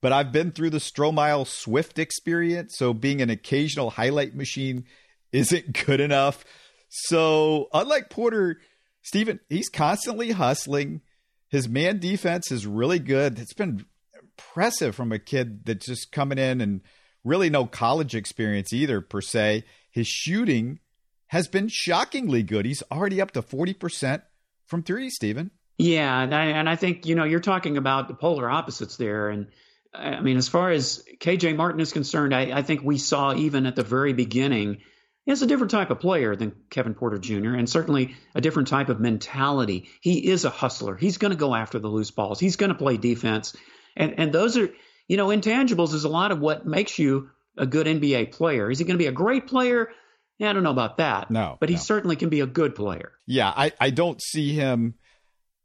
[0.01, 4.85] but I've been through the Stromile Swift experience, so being an occasional highlight machine
[5.31, 6.45] isn't good enough.
[6.89, 8.59] So, unlike Porter,
[9.01, 11.01] Stephen, he's constantly hustling.
[11.49, 13.39] His man defense is really good.
[13.39, 13.85] It's been
[14.21, 16.81] impressive from a kid that's just coming in and–
[17.23, 19.63] really no college experience either, per se.
[19.91, 20.79] His shooting
[21.27, 22.65] has been shockingly good.
[22.65, 24.21] He's already up to 40%
[24.65, 25.51] from three, Stephen.
[25.79, 26.21] Yeah.
[26.21, 29.29] And I, and I think, you know, you're talking about the polar opposites there.
[29.29, 29.47] And
[29.93, 33.65] I mean, as far as KJ Martin is concerned, I, I think we saw even
[33.65, 34.81] at the very beginning,
[35.25, 38.89] he's a different type of player than Kevin Porter Jr., and certainly a different type
[38.89, 39.89] of mentality.
[40.01, 40.97] He is a hustler.
[40.97, 43.55] He's going to go after the loose balls, he's going to play defense.
[43.95, 44.69] And, and those are,
[45.07, 48.69] you know, intangibles is a lot of what makes you a good NBA player.
[48.69, 49.89] Is he going to be a great player?
[50.37, 51.31] Yeah, I don't know about that.
[51.31, 51.57] No.
[51.59, 51.81] But he no.
[51.81, 53.11] certainly can be a good player.
[53.25, 54.95] Yeah, I, I don't see him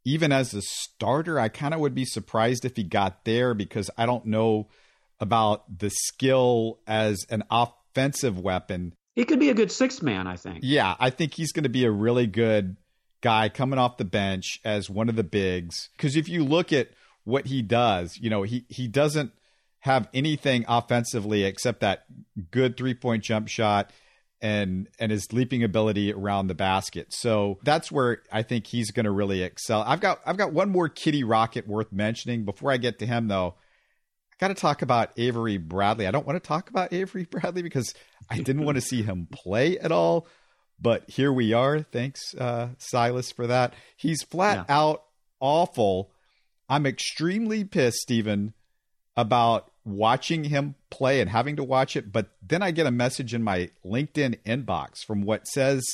[0.04, 1.38] even as a starter.
[1.38, 4.68] I kind of would be surprised if he got there because I don't know
[5.20, 8.94] about the skill as an offensive weapon.
[9.14, 10.60] He could be a good sixth man, I think.
[10.62, 12.76] Yeah, I think he's going to be a really good
[13.20, 15.88] guy coming off the bench as one of the bigs.
[15.96, 16.88] Because if you look at
[17.24, 18.16] what he does.
[18.18, 19.32] You know, he he doesn't
[19.80, 22.04] have anything offensively except that
[22.50, 23.90] good three point jump shot
[24.40, 27.08] and and his leaping ability around the basket.
[27.10, 29.82] So that's where I think he's going to really excel.
[29.82, 33.28] I've got I've got one more Kitty Rocket worth mentioning before I get to him
[33.28, 33.54] though.
[34.32, 36.06] I got to talk about Avery Bradley.
[36.06, 37.94] I don't want to talk about Avery Bradley because
[38.28, 40.26] I didn't want to see him play at all,
[40.80, 41.80] but here we are.
[41.80, 43.74] Thanks uh, Silas for that.
[43.96, 44.76] He's flat yeah.
[44.76, 45.04] out
[45.40, 46.10] awful
[46.68, 48.54] I'm extremely pissed, Stephen,
[49.16, 52.12] about watching him play and having to watch it.
[52.12, 55.84] But then I get a message in my LinkedIn inbox from what says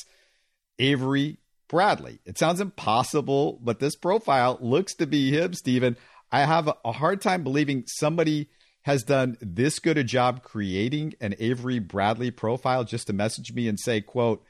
[0.78, 2.20] Avery Bradley.
[2.24, 5.96] It sounds impossible, but this profile looks to be him, Stephen.
[6.32, 8.48] I have a hard time believing somebody
[8.82, 13.68] has done this good a job creating an Avery Bradley profile just to message me
[13.68, 14.44] and say, quote,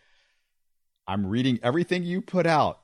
[1.06, 2.79] I'm reading everything you put out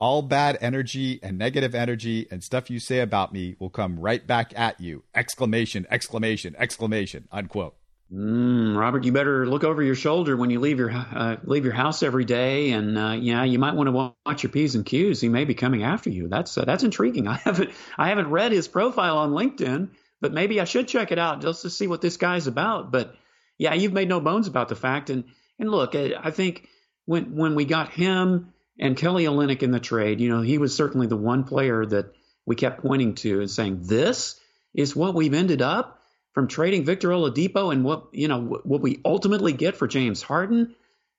[0.00, 4.26] all bad energy and negative energy and stuff you say about me will come right
[4.26, 5.04] back at you.
[5.14, 7.74] Exclamation, exclamation, exclamation, unquote.
[8.12, 11.74] Mm, Robert, you better look over your shoulder when you leave your uh, leave your
[11.74, 15.20] house every day, and uh, yeah, you might want to watch your p's and q's.
[15.20, 16.26] He may be coming after you.
[16.26, 17.28] That's uh, that's intriguing.
[17.28, 19.90] I haven't I haven't read his profile on LinkedIn,
[20.22, 22.90] but maybe I should check it out just to see what this guy's about.
[22.90, 23.14] But
[23.58, 25.10] yeah, you've made no bones about the fact.
[25.10, 25.24] And
[25.58, 26.66] and look, I think
[27.04, 30.74] when when we got him and Kelly Olynyk in the trade, you know, he was
[30.74, 32.14] certainly the one player that
[32.46, 34.40] we kept pointing to and saying, this
[34.74, 36.00] is what we've ended up
[36.32, 40.74] from trading Victor Oladipo and what, you know, what we ultimately get for James Harden.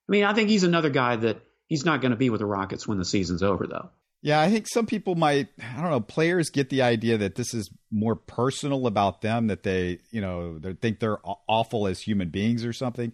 [0.08, 2.46] I mean, I think he's another guy that he's not going to be with the
[2.46, 3.90] Rockets when the season's over, though.
[4.22, 7.54] Yeah, I think some people might, I don't know, players get the idea that this
[7.54, 12.30] is more personal about them, that they, you know, they think they're awful as human
[12.30, 13.14] beings or something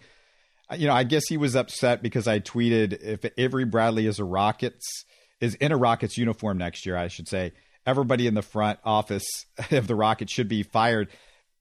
[0.77, 4.23] you know, I guess he was upset because I tweeted if Avery Bradley is a
[4.23, 5.05] Rockets
[5.39, 7.53] is in a Rockets uniform next year, I should say,
[7.85, 9.25] everybody in the front office
[9.71, 11.09] of the Rockets should be fired.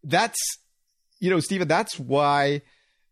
[0.03, 0.39] That's
[1.21, 2.63] you know, Stephen, that's why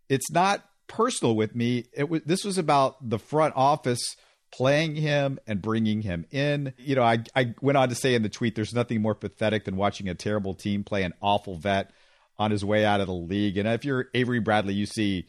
[0.09, 1.87] it's not personal with me.
[1.95, 4.17] It was this was about the front office
[4.53, 6.75] playing him and bringing him in.
[6.77, 9.65] You know, I I went on to say in the tweet, there's nothing more pathetic
[9.65, 11.91] than watching a terrible team play an awful vet
[12.39, 13.57] on his way out of the league.
[13.57, 15.27] And if you're Avery Bradley, you see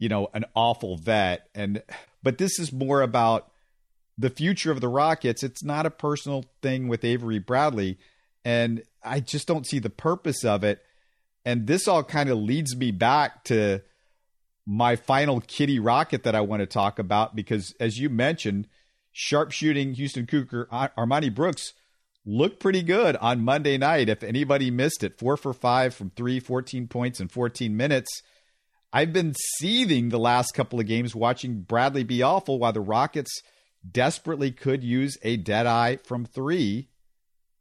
[0.00, 1.48] you know, an awful vet.
[1.54, 1.84] And
[2.24, 3.52] but this is more about
[4.18, 5.44] the future of the Rockets.
[5.44, 7.98] It's not a personal thing with Avery Bradley.
[8.44, 10.82] And I just don't see the purpose of it.
[11.44, 13.82] And this all kind of leads me back to
[14.66, 18.68] my final kitty rocket that I want to talk about because, as you mentioned,
[19.12, 21.72] sharpshooting Houston Cougar uh, Armoni Brooks
[22.24, 24.08] looked pretty good on Monday night.
[24.08, 28.22] If anybody missed it, four for five from three, 14 points in 14 minutes.
[28.92, 33.30] I've been seething the last couple of games watching Bradley be awful while the Rockets
[33.88, 36.88] desperately could use a dead eye from three.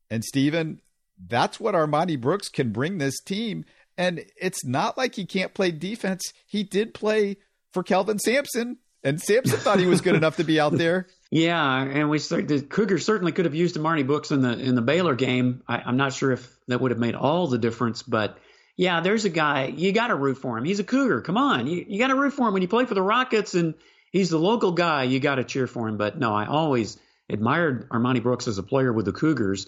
[0.09, 0.81] And Stephen,
[1.27, 3.65] that's what Armoni Brooks can bring this team.
[3.97, 6.23] And it's not like he can't play defense.
[6.47, 7.37] He did play
[7.73, 11.07] for Kelvin Sampson, and Sampson thought he was good enough to be out there.
[11.31, 14.81] Yeah, and we the Cougars certainly could have used Armoni Brooks in the in the
[14.81, 15.61] Baylor game.
[15.67, 18.39] I, I'm not sure if that would have made all the difference, but
[18.79, 20.63] yeah, there's a guy, you got to root for him.
[20.63, 21.19] He's a Cougar.
[21.19, 21.67] Come on.
[21.67, 23.73] You, you got to root for him when you play for the Rockets and
[24.13, 25.03] he's the local guy.
[25.03, 25.97] You got to cheer for him.
[25.97, 26.97] But no, I always
[27.29, 29.67] admired Armoni Brooks as a player with the Cougars.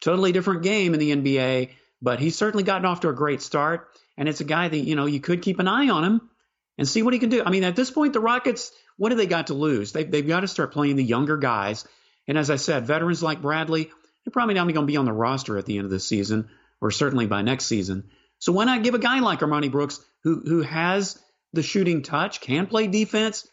[0.00, 3.88] Totally different game in the NBA, but he's certainly gotten off to a great start.
[4.16, 6.30] And it's a guy that, you know, you could keep an eye on him.
[6.78, 7.42] and see what he can do.
[7.44, 9.90] I mean, at this point, the Rockets, what do they got to lose?
[9.90, 11.84] They've, they've got to start playing the younger guys.
[12.28, 15.12] And as I said, veterans like Bradley, they're probably not going to be on the
[15.12, 18.10] roster at the end of the season, or certainly by next season.
[18.44, 21.18] So why not give a guy like Armoni Brooks, who who has
[21.54, 23.48] the shooting touch, can play defense?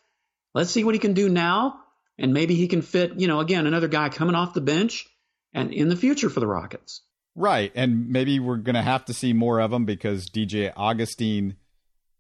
[0.53, 1.79] Let's see what he can do now,
[2.19, 5.07] and maybe he can fit, you know, again, another guy coming off the bench,
[5.53, 7.03] and in the future for the Rockets.
[7.35, 11.55] Right, and maybe we're going to have to see more of him because DJ Augustin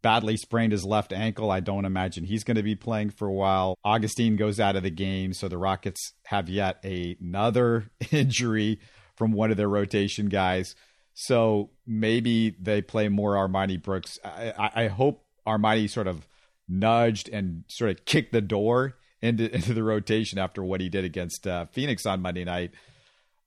[0.01, 1.51] badly sprained his left ankle.
[1.51, 3.77] I don't imagine he's going to be playing for a while.
[3.83, 8.79] Augustin goes out of the game, so the Rockets have yet another injury
[9.17, 10.73] from one of their rotation guys.
[11.13, 14.19] So maybe they play more Armoni Brooks.
[14.23, 16.27] I, I, hope Armoni sort of
[16.67, 21.03] nudged and sort of kicked the door into, into the rotation after what he did
[21.03, 22.71] against uh, Phoenix on Monday night.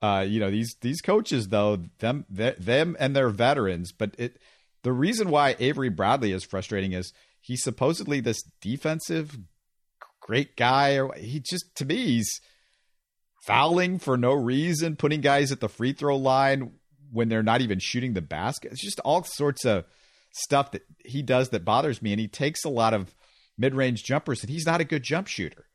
[0.03, 4.37] Uh, you know these these coaches though them them and their veterans, but it
[4.83, 9.39] the reason why Avery Bradley is frustrating is he's supposedly this defensive
[10.21, 10.99] great guy.
[10.99, 12.41] Or he just to me he's
[13.47, 16.73] fouling for no reason, putting guys at the free throw line
[17.15, 18.73] when they're not even shooting the basket.
[18.73, 19.85] It's just all sorts of
[20.33, 22.13] stuff that he does that bothers me.
[22.13, 23.15] And he takes a lot of
[23.57, 25.67] mid range jumpers, and he's not a good jump shooter.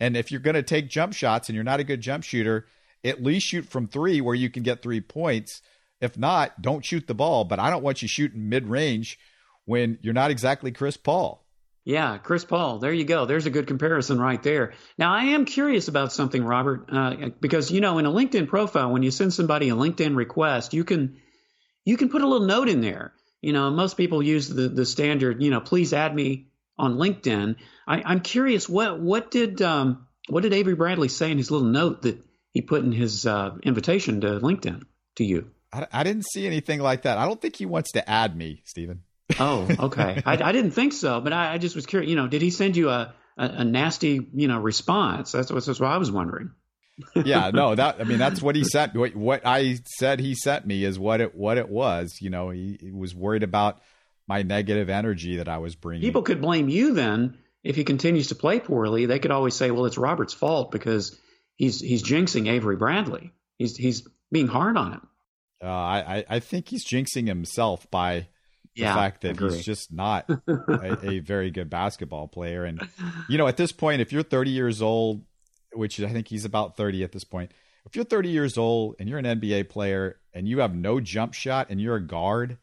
[0.00, 2.66] And if you're going to take jump shots and you're not a good jump shooter,
[3.04, 5.62] at least shoot from three where you can get three points
[6.00, 7.44] if not, don't shoot the ball.
[7.44, 9.18] But I don't want you shooting mid range
[9.64, 11.45] when you're not exactly Chris Paul.
[11.86, 12.80] Yeah, Chris Paul.
[12.80, 13.26] There you go.
[13.26, 14.72] There's a good comparison right there.
[14.98, 18.90] Now, I am curious about something, Robert, uh, because you know, in a LinkedIn profile,
[18.90, 21.18] when you send somebody a LinkedIn request, you can
[21.84, 23.14] you can put a little note in there.
[23.40, 25.40] You know, most people use the the standard.
[25.40, 27.54] You know, please add me on LinkedIn.
[27.86, 31.68] I, am curious what what did um, what did Avery Bradley say in his little
[31.68, 32.20] note that
[32.50, 34.82] he put in his uh, invitation to LinkedIn
[35.18, 35.52] to you?
[35.72, 37.16] I, I didn't see anything like that.
[37.16, 39.02] I don't think he wants to add me, Stephen.
[39.38, 40.22] Oh, okay.
[40.24, 42.08] I, I, didn't think so, but I, I, just was curious.
[42.08, 45.32] You know, did he send you a, a, a nasty, you know, response?
[45.32, 46.52] That's, that's what I was wondering.
[47.14, 48.94] yeah, no, that I mean that's what he sent.
[48.94, 52.18] What, what I said he sent me is what it what it was.
[52.20, 53.80] You know, he, he was worried about
[54.26, 56.02] my negative energy that I was bringing.
[56.02, 59.06] People could blame you then if he continues to play poorly.
[59.06, 61.18] They could always say, "Well, it's Robert's fault because
[61.56, 63.32] he's he's jinxing Avery Bradley.
[63.58, 65.08] He's he's being hard on him."
[65.62, 68.28] Uh, I I think he's jinxing himself by
[68.76, 72.64] the fact that he's just not a, a, very good basketball player.
[72.64, 72.80] And
[73.28, 75.22] you know, at this point, if you're 30 years old,
[75.72, 77.52] which I think he's about 30 at this point,
[77.84, 81.34] if you're 30 years old and you're an NBA player and you have no jump
[81.34, 82.58] shot and you're a guard,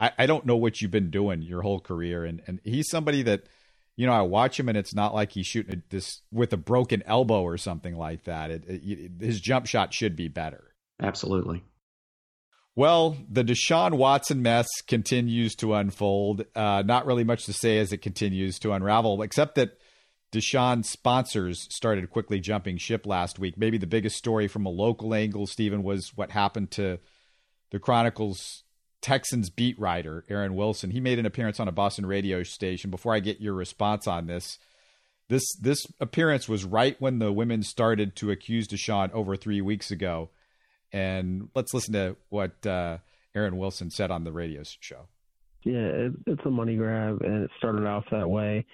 [0.00, 2.24] I, I don't know what you've been doing your whole career.
[2.24, 3.44] And and he's somebody that.
[3.96, 7.04] You know, I watch him, and it's not like he's shooting this with a broken
[7.06, 8.50] elbow or something like that.
[8.50, 10.74] It, it, his jump shot should be better.
[11.00, 11.62] Absolutely.
[12.76, 16.44] Well, the Deshaun Watson mess continues to unfold.
[16.56, 19.78] Uh, not really much to say as it continues to unravel, except that
[20.32, 23.56] Deshaun sponsors started quickly jumping ship last week.
[23.56, 26.98] Maybe the biggest story from a local angle, Stephen, was what happened to
[27.70, 28.64] the Chronicles
[29.00, 30.90] Texans beat writer, Aaron Wilson.
[30.90, 32.90] He made an appearance on a Boston radio station.
[32.90, 34.58] Before I get your response on this,
[35.28, 39.92] this this appearance was right when the women started to accuse Deshaun over three weeks
[39.92, 40.30] ago
[40.94, 42.98] and let's listen to what uh,
[43.34, 45.08] Aaron Wilson said on the radio show.
[45.64, 48.64] Yeah, it, it's a money grab, and it started off that way.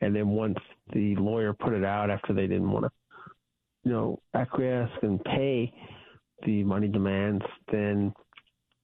[0.00, 0.58] And then once
[0.92, 2.90] the lawyer put it out after they didn't want to,
[3.84, 5.72] you know, acquiesce and pay
[6.44, 8.12] the money demands, then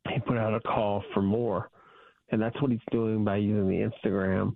[0.08, 1.70] he put out a call for more.
[2.30, 4.54] And that's what he's doing by using the Instagram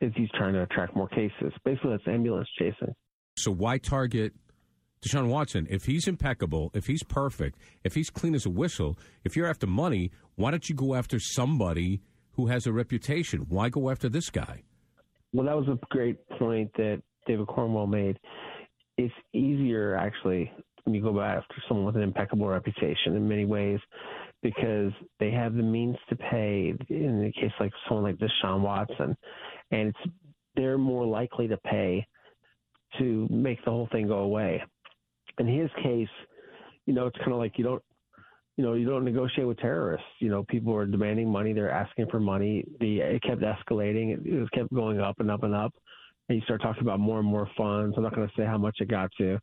[0.00, 1.52] is he's trying to attract more cases.
[1.64, 2.94] Basically, that's ambulance chasing.
[3.36, 4.32] So why target
[5.02, 9.34] Deshaun Watson, if he's impeccable, if he's perfect, if he's clean as a whistle, if
[9.34, 13.46] you're after money, why don't you go after somebody who has a reputation?
[13.48, 14.62] Why go after this guy?
[15.32, 18.18] Well, that was a great point that David Cornwell made.
[18.98, 20.52] It's easier, actually,
[20.84, 23.80] when you go after someone with an impeccable reputation in many ways
[24.42, 29.16] because they have the means to pay in the case like someone like Deshaun Watson.
[29.70, 30.14] And it's
[30.56, 32.06] they're more likely to pay
[32.98, 34.62] to make the whole thing go away
[35.40, 36.08] in his case,
[36.86, 37.82] you know, it's kind of like you don't,
[38.56, 40.06] you know, you don't negotiate with terrorists.
[40.18, 42.64] You know, people are demanding money, they're asking for money.
[42.78, 44.12] The it kept escalating.
[44.12, 45.72] It, it kept going up and up and up.
[46.28, 47.94] And you start talking about more and more funds.
[47.96, 49.38] I'm not going to say how much it got to,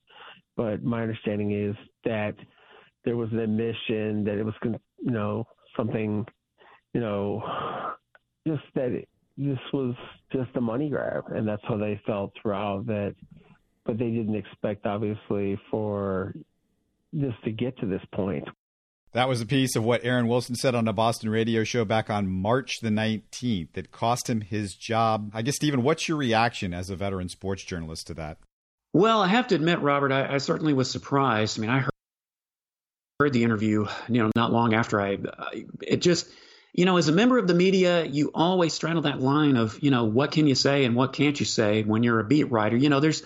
[0.55, 1.75] but my understanding is
[2.05, 2.35] that
[3.03, 5.45] there was an admission that it was, you know,
[5.75, 6.25] something,
[6.93, 7.43] you know,
[8.47, 9.95] just that it, this was
[10.31, 13.15] just a money grab, and that's how they felt throughout that
[13.87, 16.35] but they didn't expect, obviously, for
[17.13, 18.47] this to get to this point.
[19.13, 22.09] That was a piece of what Aaron Wilson said on a Boston radio show back
[22.09, 25.31] on March the 19th that cost him his job.
[25.33, 28.37] I guess, Stephen, what's your reaction as a veteran sports journalist to that?
[28.93, 31.57] Well, I have to admit, Robert, I, I certainly was surprised.
[31.57, 31.91] I mean, I heard,
[33.19, 35.49] heard the interview, you know, not long after I, uh,
[35.81, 36.29] it just,
[36.73, 39.89] you know, as a member of the media, you always straddle that line of, you
[39.89, 42.75] know, what can you say and what can't you say when you're a beat writer.
[42.75, 43.23] You know, there's,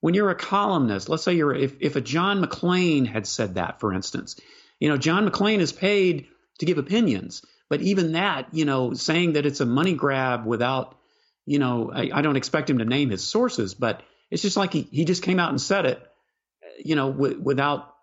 [0.00, 3.80] when you're a columnist, let's say you're, if, if a John McClain had said that,
[3.80, 4.40] for instance,
[4.78, 6.28] you know, John McClain is paid
[6.58, 10.96] to give opinions, but even that, you know, saying that it's a money grab without,
[11.46, 14.72] you know, I, I don't expect him to name his sources, but it's just like
[14.72, 16.02] he, he just came out and said it,
[16.84, 17.94] you know, w- without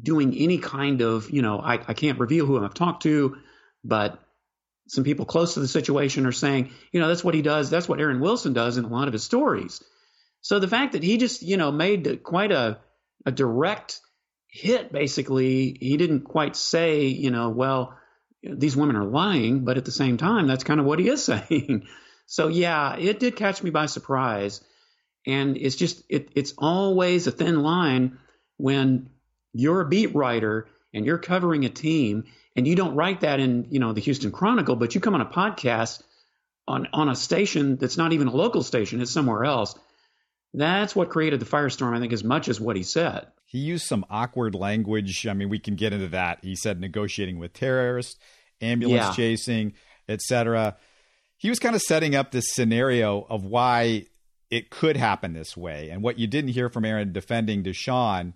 [0.00, 3.36] doing any kind of, you know, I, I can't reveal who I've talked to,
[3.84, 4.18] but
[4.88, 7.70] some people close to the situation are saying, you know, that's what he does.
[7.70, 9.82] That's what Aaron Wilson does in a lot of his stories.
[10.44, 12.78] So the fact that he just, you know, made quite a,
[13.24, 14.02] a direct
[14.46, 17.96] hit, basically, he didn't quite say, you know, well,
[18.42, 21.24] these women are lying, but at the same time, that's kind of what he is
[21.48, 21.86] saying.
[22.26, 24.62] so yeah, it did catch me by surprise.
[25.26, 28.18] And it's just, it, it's always a thin line
[28.58, 29.08] when
[29.54, 32.24] you're a beat writer and you're covering a team
[32.54, 35.22] and you don't write that in, you know, the Houston Chronicle, but you come on
[35.22, 36.02] a podcast
[36.68, 39.74] on, on a station that's not even a local station, it's somewhere else.
[40.54, 43.26] That's what created the firestorm, I think, as much as what he said.
[43.44, 45.26] He used some awkward language.
[45.26, 46.38] I mean, we can get into that.
[46.42, 48.18] He said negotiating with terrorists,
[48.60, 49.12] ambulance yeah.
[49.12, 49.74] chasing,
[50.08, 50.76] etc.
[51.36, 54.06] He was kind of setting up this scenario of why
[54.48, 55.90] it could happen this way.
[55.90, 58.34] And what you didn't hear from Aaron defending Deshaun,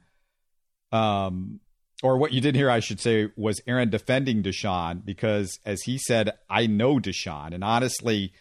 [0.91, 1.61] um,
[2.03, 5.99] or what you didn't hear, I should say, was Aaron defending Deshaun because, as he
[5.99, 7.55] said, I know Deshaun.
[7.55, 8.33] And honestly,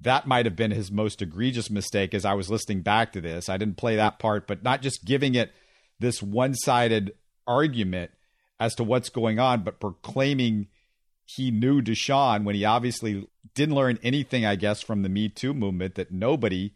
[0.00, 3.48] that might have been his most egregious mistake as I was listening back to this.
[3.48, 5.52] I didn't play that part, but not just giving it
[5.98, 7.14] this one sided
[7.46, 8.10] argument
[8.58, 10.68] as to what's going on, but proclaiming
[11.24, 15.54] he knew Deshaun when he obviously didn't learn anything, I guess, from the Me Too
[15.54, 16.74] movement that nobody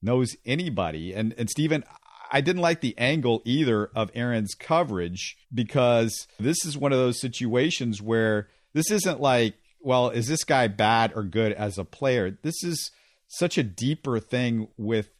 [0.00, 1.12] knows anybody.
[1.12, 1.84] And and Stephen,
[2.30, 7.20] I didn't like the angle either of Aaron's coverage because this is one of those
[7.20, 12.38] situations where this isn't like, well, is this guy bad or good as a player?
[12.42, 12.90] This is
[13.26, 15.10] such a deeper thing with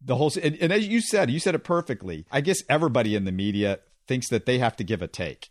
[0.00, 2.26] the whole and, and as you said, you said it perfectly.
[2.30, 5.50] I guess everybody in the media thinks that they have to give a take.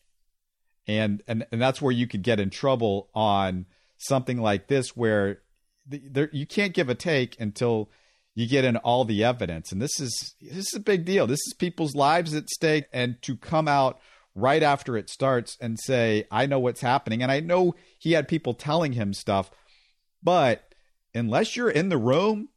[0.87, 3.65] And and and that's where you could get in trouble on
[3.97, 5.41] something like this where
[5.87, 7.89] the, there, you can't give a take until
[8.33, 11.41] you get in all the evidence and this is this is a big deal this
[11.45, 13.99] is people's lives at stake and to come out
[14.35, 18.27] right after it starts and say i know what's happening and i know he had
[18.27, 19.51] people telling him stuff
[20.23, 20.73] but
[21.13, 22.47] unless you're in the room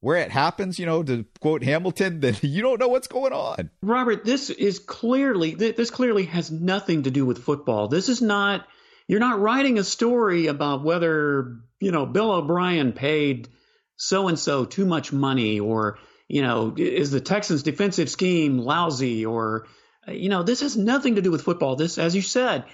[0.00, 3.70] where it happens, you know, to quote Hamilton, then you don't know what's going on.
[3.82, 7.88] Robert, this is clearly this clearly has nothing to do with football.
[7.88, 8.66] This is not
[9.06, 13.48] you're not writing a story about whether, you know, Bill O'Brien paid
[13.96, 15.98] so and so too much money or
[16.28, 19.66] you know is the Texans defensive scheme lousy or
[20.10, 21.76] you know this has nothing to do with football.
[21.76, 22.64] This as you said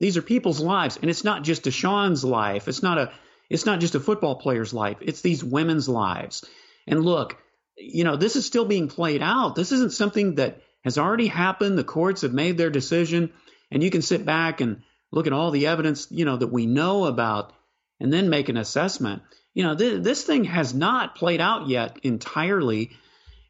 [0.00, 2.68] these are people's lives and it's not just Deshaun's life.
[2.68, 3.12] It's not a
[3.50, 4.98] it's not just a football player's life.
[5.00, 6.44] It's these women's lives.
[6.86, 7.36] And look
[7.76, 9.54] you know this is still being played out.
[9.54, 11.76] This isn't something that has already happened.
[11.76, 13.32] The courts have made their decision
[13.70, 16.66] and you can sit back and look at all the evidence you know that we
[16.66, 17.52] know about
[18.00, 19.22] and then make an assessment.
[19.54, 22.90] You know, th- this thing has not played out yet entirely.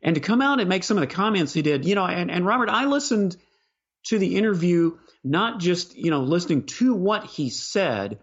[0.03, 2.31] And to come out and make some of the comments he did, you know, and,
[2.31, 3.37] and Robert, I listened
[4.05, 8.19] to the interview, not just, you know, listening to what he said,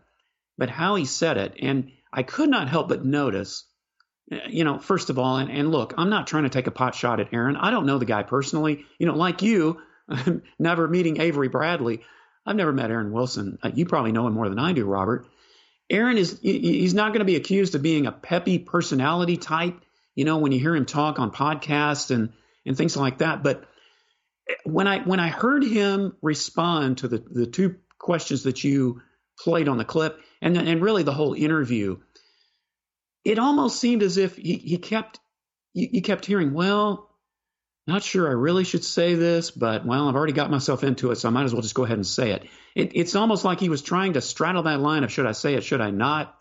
[0.58, 1.56] but how he said it.
[1.60, 3.66] And I could not help but notice,
[4.48, 6.96] you know, first of all, and, and look, I'm not trying to take a pot
[6.96, 7.58] shot at Aaron.
[7.58, 8.86] I don't know the guy personally.
[8.98, 9.82] You know, like you,
[10.60, 12.02] never meeting Avery Bradley.
[12.46, 13.58] I've never met Aaron Wilson.
[13.62, 15.28] Uh, you probably know him more than I do, Robert.
[15.90, 19.80] Aaron is he's not going to be accused of being a peppy personality type,
[20.16, 22.34] you know, when you hear him talk on podcasts and
[22.66, 23.44] and things like that.
[23.44, 23.66] But
[24.64, 29.02] when I when I heard him respond to the the two questions that you
[29.40, 31.98] played on the clip and and really the whole interview,
[33.24, 35.20] it almost seemed as if he, he kept
[35.74, 37.10] you, kept hearing, well,
[37.88, 41.18] not sure I really should say this, but well, I've already got myself into it,
[41.18, 42.46] so I might as well just go ahead and say it.
[42.74, 45.56] it it's almost like he was trying to straddle that line of should I say
[45.56, 46.36] it, should I not?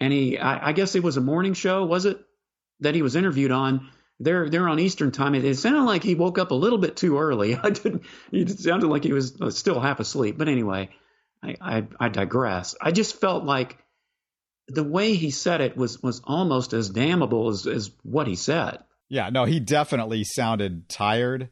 [0.00, 2.18] And he, I, I guess it was a morning show, was it,
[2.80, 3.88] that he was interviewed on?
[4.20, 5.34] They're they're on Eastern time.
[5.34, 7.54] It, it sounded like he woke up a little bit too early.
[7.62, 8.02] I didn't.
[8.32, 10.36] It sounded like he was uh, still half asleep.
[10.38, 10.90] But anyway,
[11.42, 12.74] I, I, I digress.
[12.80, 13.78] I just felt like
[14.66, 18.80] the way he said it was was almost as damnable as as what he said.
[19.08, 21.48] Yeah, no, he definitely sounded tired.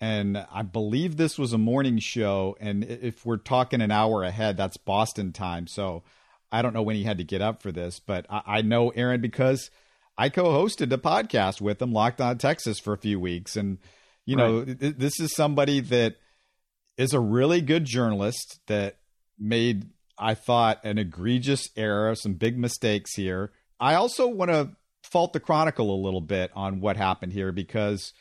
[0.00, 2.56] and I believe this was a morning show.
[2.58, 5.68] And if we're talking an hour ahead, that's Boston time.
[5.68, 6.02] So
[6.50, 8.90] I don't know when he had to get up for this, but I, I know
[8.90, 9.70] Aaron because
[10.16, 13.78] I co-hosted a podcast with him, Locked On Texas, for a few weeks, and
[14.26, 14.44] you right.
[14.44, 16.16] know th- this is somebody that
[16.96, 18.98] is a really good journalist that
[19.38, 23.52] made I thought an egregious error, some big mistakes here.
[23.80, 28.12] I also want to fault the Chronicle a little bit on what happened here because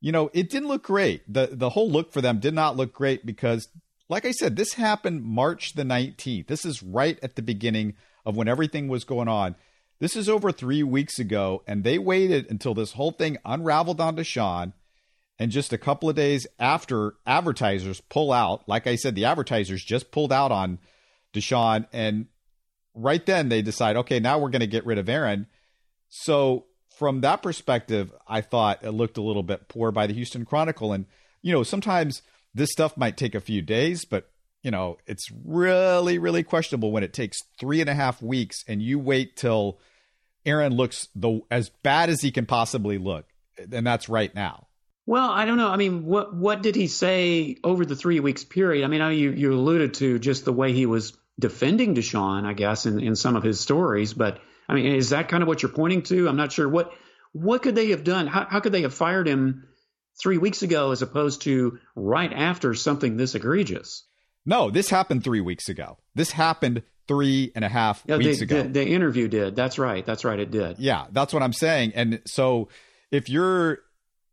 [0.00, 1.22] you know, it didn't look great.
[1.32, 3.68] The the whole look for them did not look great because
[4.08, 6.48] like I said, this happened March the 19th.
[6.48, 7.94] This is right at the beginning
[8.26, 9.54] of when everything was going on.
[10.00, 14.16] This is over 3 weeks ago and they waited until this whole thing unraveled on
[14.16, 14.72] Deshaun
[15.38, 19.84] and just a couple of days after advertisers pull out, like I said, the advertisers
[19.84, 20.78] just pulled out on
[21.34, 22.26] Deshaun and
[22.94, 25.46] right then they decide, okay, now we're going to get rid of Aaron.
[26.08, 26.64] So
[26.96, 30.92] from that perspective, I thought it looked a little bit poor by the Houston Chronicle.
[30.92, 31.06] And,
[31.40, 32.22] you know, sometimes
[32.54, 34.30] this stuff might take a few days, but,
[34.62, 38.82] you know, it's really, really questionable when it takes three and a half weeks and
[38.82, 39.78] you wait till
[40.44, 43.26] Aaron looks the as bad as he can possibly look.
[43.72, 44.66] And that's right now.
[45.06, 45.68] Well, I don't know.
[45.68, 48.84] I mean, what what did he say over the three weeks period?
[48.84, 52.52] I mean, I, you you alluded to just the way he was defending Deshaun, I
[52.52, 55.62] guess, in, in some of his stories, but I mean, is that kind of what
[55.62, 56.28] you're pointing to?
[56.28, 56.68] I'm not sure.
[56.68, 56.92] What
[57.32, 58.26] what could they have done?
[58.26, 59.66] How, how could they have fired him
[60.22, 64.04] three weeks ago as opposed to right after something this egregious?
[64.46, 65.98] No, this happened three weeks ago.
[66.14, 68.62] This happened three and a half yeah, weeks the, ago.
[68.62, 69.56] The, the interview did.
[69.56, 70.04] That's right.
[70.04, 70.38] That's right.
[70.38, 70.78] It did.
[70.78, 71.92] Yeah, that's what I'm saying.
[71.94, 72.68] And so
[73.10, 73.80] if you're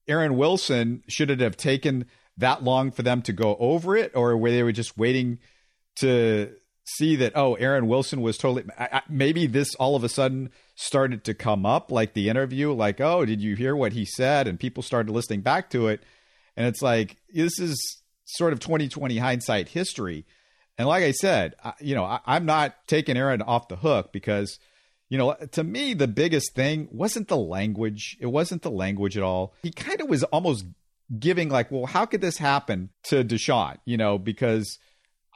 [0.07, 2.05] Aaron Wilson, should it have taken
[2.37, 5.39] that long for them to go over it, or were they were just waiting
[5.97, 6.53] to
[6.85, 10.51] see that oh Aaron Wilson was totally I, I, maybe this all of a sudden
[10.75, 14.47] started to come up like the interview like oh did you hear what he said
[14.47, 16.01] and people started listening back to it
[16.55, 20.25] and it's like this is sort of 2020 hindsight history
[20.77, 24.11] and like I said I, you know I, I'm not taking Aaron off the hook
[24.11, 24.59] because
[25.09, 29.23] you know to me the biggest thing wasn't the language it wasn't the language at
[29.23, 30.65] all he kind of was almost
[31.19, 34.77] giving like well how could this happen to Deshaun you know because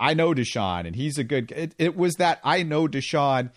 [0.01, 1.51] I know Deshaun and he's a good.
[1.51, 3.51] It, it was that I know Deshaun,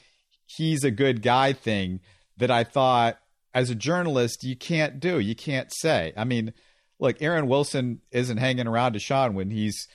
[0.44, 2.00] he's a good guy thing
[2.36, 3.18] that I thought
[3.54, 5.18] as a journalist you can't do.
[5.18, 6.12] You can't say.
[6.18, 6.52] I mean,
[6.98, 9.86] look, Aaron Wilson isn't hanging around Deshaun when he's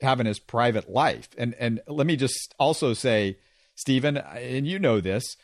[0.00, 1.28] having his private life.
[1.38, 3.38] And and let me just also say,
[3.74, 5.36] Stephen, and you know this,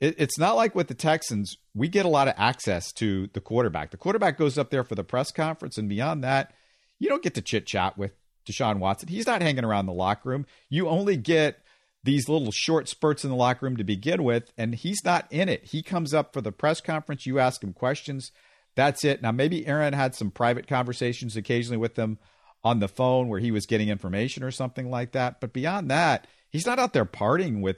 [0.00, 1.56] it, it's not like with the Texans.
[1.74, 3.90] We get a lot of access to the quarterback.
[3.90, 6.52] The quarterback goes up there for the press conference, and beyond that,
[6.98, 8.12] you don't get to chit chat with
[8.46, 9.08] Deshaun Watson.
[9.08, 10.46] He's not hanging around the locker room.
[10.68, 11.58] You only get
[12.04, 15.48] these little short spurts in the locker room to begin with, and he's not in
[15.48, 15.64] it.
[15.64, 17.26] He comes up for the press conference.
[17.26, 18.30] You ask him questions.
[18.76, 19.22] That's it.
[19.22, 22.18] Now, maybe Aaron had some private conversations occasionally with them
[22.62, 25.40] on the phone where he was getting information or something like that.
[25.40, 27.76] But beyond that, he's not out there partying with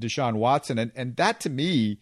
[0.00, 0.78] Deshaun Watson.
[0.78, 2.00] And, and that to me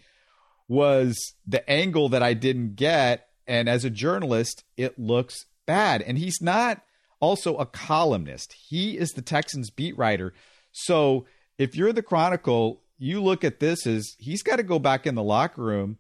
[0.69, 3.29] was the angle that I didn't get.
[3.47, 6.03] And as a journalist, it looks bad.
[6.03, 6.83] And he's not
[7.21, 8.55] also a columnist.
[8.69, 10.33] He is the Texans beat writer.
[10.73, 11.27] So
[11.59, 15.15] if you're the Chronicle, you look at this as he's got to go back in
[15.15, 15.99] the locker room.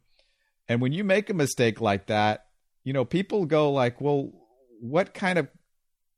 [0.68, 2.46] And when you make a mistake like that,
[2.84, 4.30] you know, people go like, well,
[4.80, 5.48] what kind of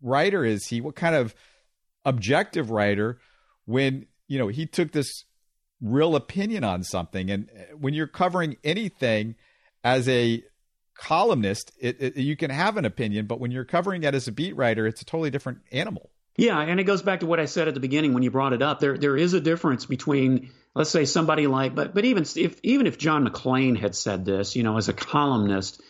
[0.03, 0.80] writer is he?
[0.80, 1.34] What kind of
[2.05, 3.18] objective writer
[3.64, 5.24] when, you know, he took this
[5.80, 7.30] real opinion on something?
[7.30, 9.36] And eh, when you're covering anything
[9.82, 10.42] as a
[10.97, 14.32] columnist, it, it, you can have an opinion, but when you're covering it as a
[14.32, 16.11] beat writer, it's a totally different animal.
[16.37, 18.53] Yeah, and it goes back to what I said at the beginning when you brought
[18.53, 18.80] it up.
[18.80, 22.87] There there is a difference between let's say somebody like but but even if even
[22.87, 25.80] if John McClain had said this, you know, as a columnist,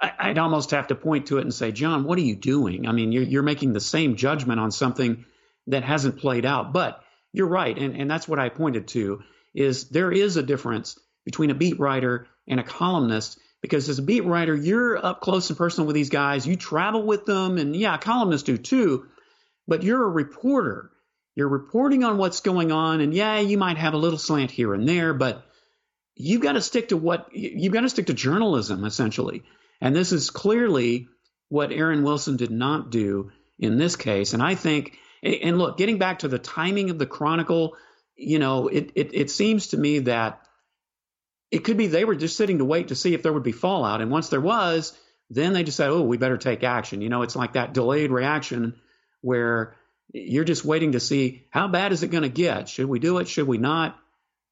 [0.00, 2.86] I, would almost have to point to it and say, John, what are you doing?
[2.86, 5.24] I mean, you're you're making the same judgment on something
[5.66, 6.72] that hasn't played out.
[6.72, 7.02] But
[7.32, 9.22] you're right, and and that's what I pointed to
[9.54, 14.02] is there is a difference between a beat writer and a columnist because as a
[14.02, 16.46] beat writer, you're up close and personal with these guys.
[16.46, 19.06] You travel with them, and yeah, columnists do too.
[19.68, 20.90] But you're a reporter.
[21.34, 24.72] You're reporting on what's going on, and yeah, you might have a little slant here
[24.72, 25.44] and there, but
[26.14, 29.42] you've got to stick to what you've got to stick to journalism essentially.
[29.80, 31.08] And this is clearly
[31.48, 34.32] what Aaron Wilson did not do in this case.
[34.32, 37.76] And I think, and look, getting back to the timing of the Chronicle,
[38.16, 40.40] you know, it, it, it seems to me that
[41.50, 43.52] it could be they were just sitting to wait to see if there would be
[43.52, 44.00] fallout.
[44.00, 44.96] And once there was,
[45.28, 47.02] then they decided, oh, we better take action.
[47.02, 48.74] You know, it's like that delayed reaction
[49.26, 49.74] where
[50.12, 52.68] you're just waiting to see how bad is it going to get?
[52.68, 53.26] Should we do it?
[53.26, 53.98] Should we not?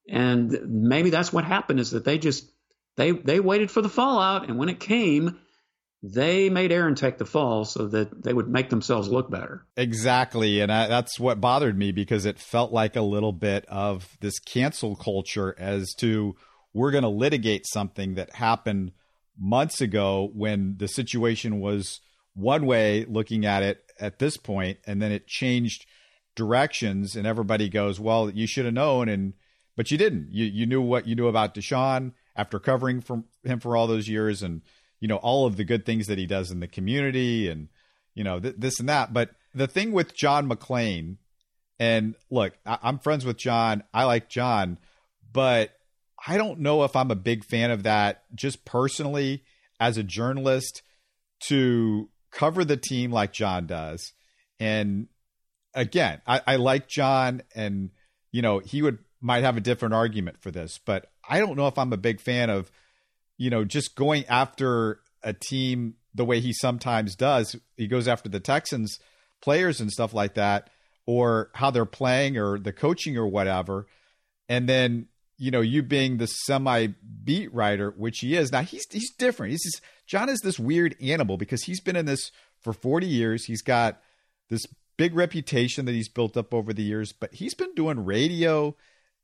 [0.09, 2.45] And maybe that's what happened is that they just
[2.97, 5.39] they they waited for the fallout, and when it came,
[6.03, 9.65] they made Aaron take the fall so that they would make themselves look better.
[9.77, 10.61] Exactly.
[10.61, 14.39] And I, that's what bothered me because it felt like a little bit of this
[14.41, 16.35] cancel culture as to
[16.75, 18.93] we're going to litigate something that happened
[19.39, 22.01] months ago when the situation was
[22.35, 25.87] one way looking at it at this point and then it changed
[26.35, 29.35] directions and everybody goes well you should have known and
[29.77, 30.29] but you didn't.
[30.33, 34.09] You you knew what you knew about Deshaun after covering from him for all those
[34.09, 34.63] years and
[35.01, 37.69] you know all of the good things that he does in the community and
[38.15, 39.13] you know th- this and that.
[39.13, 41.17] But the thing with John McClain
[41.79, 43.83] and look I- I'm friends with John.
[43.93, 44.79] I like John
[45.33, 45.73] but
[46.27, 49.43] I don't know if I'm a big fan of that just personally
[49.81, 50.83] as a journalist
[51.49, 54.13] to cover the team like John does.
[54.61, 55.09] And
[55.73, 57.91] again, I, I like John and
[58.33, 61.69] you know, he would might have a different argument for this, but I don't know
[61.69, 62.71] if I'm a big fan of,
[63.39, 67.57] you know, just going after a team the way he sometimes does.
[67.77, 68.99] He goes after the Texans
[69.41, 70.69] players and stuff like that,
[71.07, 73.87] or how they're playing or the coaching or whatever.
[74.49, 75.07] And then
[75.39, 76.89] you know, you being the semi
[77.25, 79.53] beat writer, which he is now, he's he's different.
[79.53, 82.31] He's just, John is this weird animal because he's been in this
[82.61, 83.45] for 40 years.
[83.45, 84.01] He's got
[84.51, 88.77] this big reputation that he's built up over the years, but he's been doing radio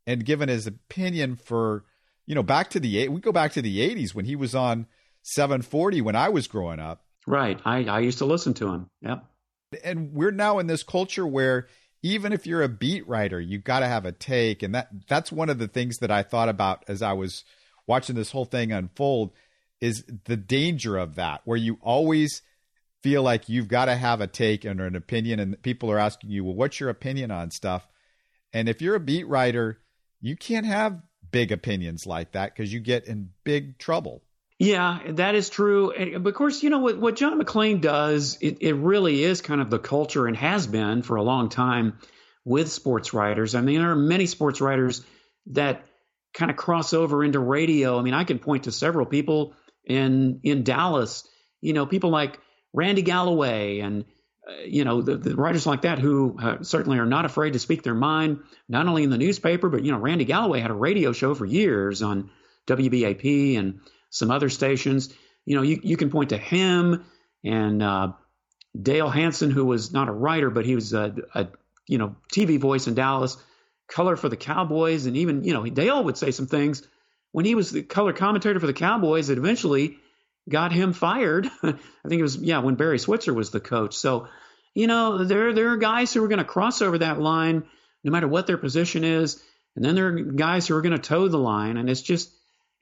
[0.07, 1.85] and giving his opinion for,
[2.27, 4.87] you know, back to the we go back to the 80s when he was on
[5.23, 7.05] 740 when I was growing up.
[7.27, 7.61] Right.
[7.65, 8.87] I I used to listen to him.
[9.03, 9.25] Yep.
[9.85, 11.69] And we're now in this culture where
[12.03, 15.31] even if you're a beat writer, you got to have a take, and that that's
[15.31, 17.45] one of the things that I thought about as I was
[17.87, 19.33] watching this whole thing unfold
[19.81, 22.43] is the danger of that, where you always
[23.03, 26.31] feel like you've got to have a take and an opinion, and people are asking
[26.31, 27.89] you, "Well, what's your opinion on stuff?"
[28.53, 29.79] And if you're a beat writer,
[30.21, 31.01] you can't have
[31.31, 34.23] big opinions like that because you get in big trouble.
[34.59, 35.91] Yeah, that is true.
[35.91, 39.61] And of course, you know what, what John McClain does, it, it really is kind
[39.61, 41.99] of the culture and has been for a long time
[42.45, 43.55] with sports writers.
[43.55, 45.03] I mean, there are many sports writers
[45.47, 45.87] that
[46.35, 47.99] kind of cross over into radio.
[47.99, 49.55] I mean, I can point to several people
[49.91, 51.29] in in Dallas,
[51.61, 52.41] you know, people like
[52.73, 54.05] Randy Galloway and
[54.49, 57.59] uh, you know the, the, writers like that who uh, certainly are not afraid to
[57.59, 60.75] speak their mind, not only in the newspaper, but you know, Randy Galloway had a
[60.75, 62.31] radio show for years on
[62.67, 63.81] WBAP and
[64.11, 65.13] some other stations.
[65.45, 67.05] You know, you, you can point to him
[67.45, 68.13] and uh,
[68.81, 71.49] Dale Hansen, who was not a writer, but he was a, a,
[71.89, 73.37] you know TV voice in Dallas,
[73.89, 76.87] color for the Cowboys, and even you know Dale would say some things
[77.33, 79.97] when he was the color commentator for the Cowboys it eventually
[80.49, 81.47] got him fired.
[81.63, 81.73] I
[82.09, 83.95] think it was yeah when Barry Switzer was the coach.
[83.97, 84.29] So
[84.75, 87.65] you know there there are guys who are going to cross over that line
[88.03, 89.43] no matter what their position is,
[89.77, 92.31] and then there are guys who are going to toe the line, and it's just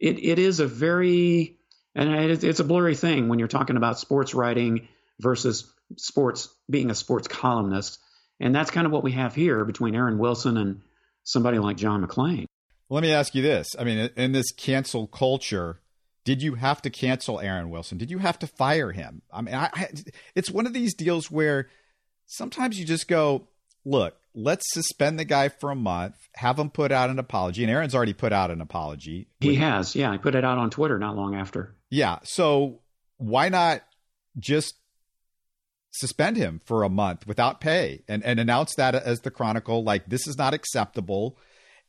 [0.00, 1.56] it, it is a very
[1.94, 4.88] and it, it's a blurry thing when you're talking about sports writing
[5.20, 7.98] versus sports being a sports columnist
[8.40, 10.82] and that's kind of what we have here between aaron wilson and
[11.24, 12.46] somebody like john mcclain
[12.88, 15.80] let me ask you this i mean in this cancel culture
[16.24, 19.54] did you have to cancel aaron wilson did you have to fire him i mean
[19.54, 19.88] I, I,
[20.34, 21.68] it's one of these deals where
[22.26, 23.48] sometimes you just go
[23.84, 27.64] look let's suspend the guy for a month, have him put out an apology.
[27.64, 29.28] And Aaron's already put out an apology.
[29.40, 30.10] He has, yeah.
[30.10, 31.74] I put it out on Twitter not long after.
[31.90, 32.18] Yeah.
[32.22, 32.80] So
[33.16, 33.82] why not
[34.38, 34.76] just
[35.90, 40.08] suspend him for a month without pay and, and announce that as the Chronicle, like
[40.08, 41.36] this is not acceptable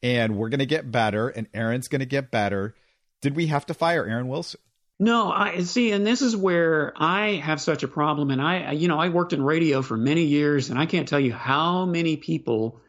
[0.01, 2.75] and we're going to get better and Aaron's going to get better.
[3.21, 4.59] Did we have to fire Aaron Wilson?
[5.01, 8.31] No, I see, and this is where I have such a problem.
[8.31, 11.21] And I, you know, I worked in radio for many years, and I can't tell
[11.21, 12.81] you how many people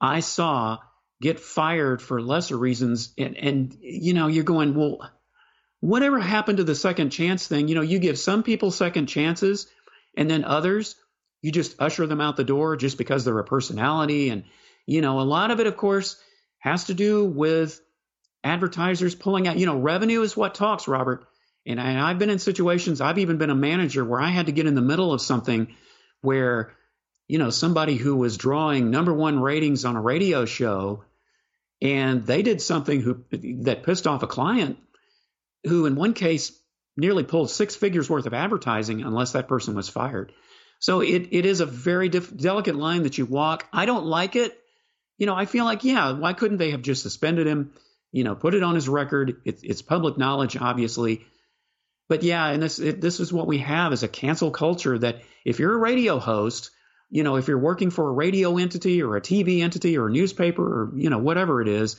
[0.00, 0.78] I saw
[1.20, 3.12] get fired for lesser reasons.
[3.16, 5.08] And, and you know, you're going, well,
[5.78, 7.68] whatever happened to the second chance thing?
[7.68, 9.68] You know, you give some people second chances,
[10.16, 10.96] and then others,
[11.40, 14.30] you just usher them out the door just because they're a personality.
[14.30, 14.42] And,
[14.86, 16.20] you know, a lot of it, of course,
[16.64, 17.78] has to do with
[18.42, 21.26] advertisers pulling out, you know, revenue is what talks, Robert.
[21.66, 24.52] And I, have been in situations, I've even been a manager where I had to
[24.52, 25.76] get in the middle of something
[26.22, 26.72] where,
[27.28, 31.04] you know, somebody who was drawing number one ratings on a radio show
[31.82, 33.24] and they did something who,
[33.64, 34.78] that pissed off a client
[35.64, 36.58] who, in one case,
[36.96, 40.32] nearly pulled six figures worth of advertising unless that person was fired.
[40.78, 43.66] So it, it is a very diff- delicate line that you walk.
[43.70, 44.58] I don't like it.
[45.18, 47.72] You know, I feel like, yeah, why couldn't they have just suspended him?
[48.12, 49.40] You know, put it on his record.
[49.44, 51.24] It, it's public knowledge, obviously
[52.08, 55.22] but yeah, and this it, this is what we have is a cancel culture that
[55.44, 56.70] if you're a radio host,
[57.10, 60.12] you know, if you're working for a radio entity or a TV entity or a
[60.12, 61.96] newspaper or you know whatever it is,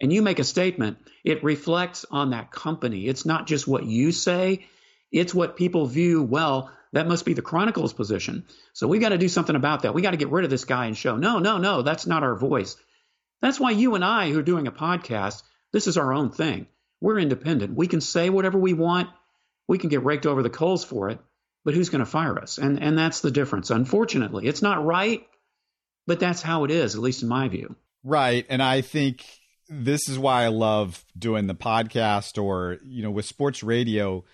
[0.00, 3.06] and you make a statement, it reflects on that company.
[3.06, 4.66] It's not just what you say.
[5.10, 8.44] It's what people view, well, that must be the Chronicles position.
[8.72, 9.94] So we got to do something about that.
[9.94, 12.22] We got to get rid of this guy and show, no, no, no, that's not
[12.22, 12.76] our voice.
[13.40, 16.66] That's why you and I, who are doing a podcast, this is our own thing.
[17.00, 17.76] We're independent.
[17.76, 19.10] We can say whatever we want.
[19.68, 21.20] We can get raked over the coals for it,
[21.64, 22.58] but who's going to fire us?
[22.58, 23.70] And and that's the difference.
[23.70, 25.26] Unfortunately, it's not right,
[26.06, 27.76] but that's how it is, at least in my view.
[28.02, 29.24] Right, and I think
[29.68, 34.24] this is why I love doing the podcast or you know with sports radio.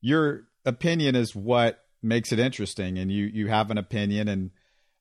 [0.00, 4.50] Your opinion is what makes it interesting, and you you have an opinion, and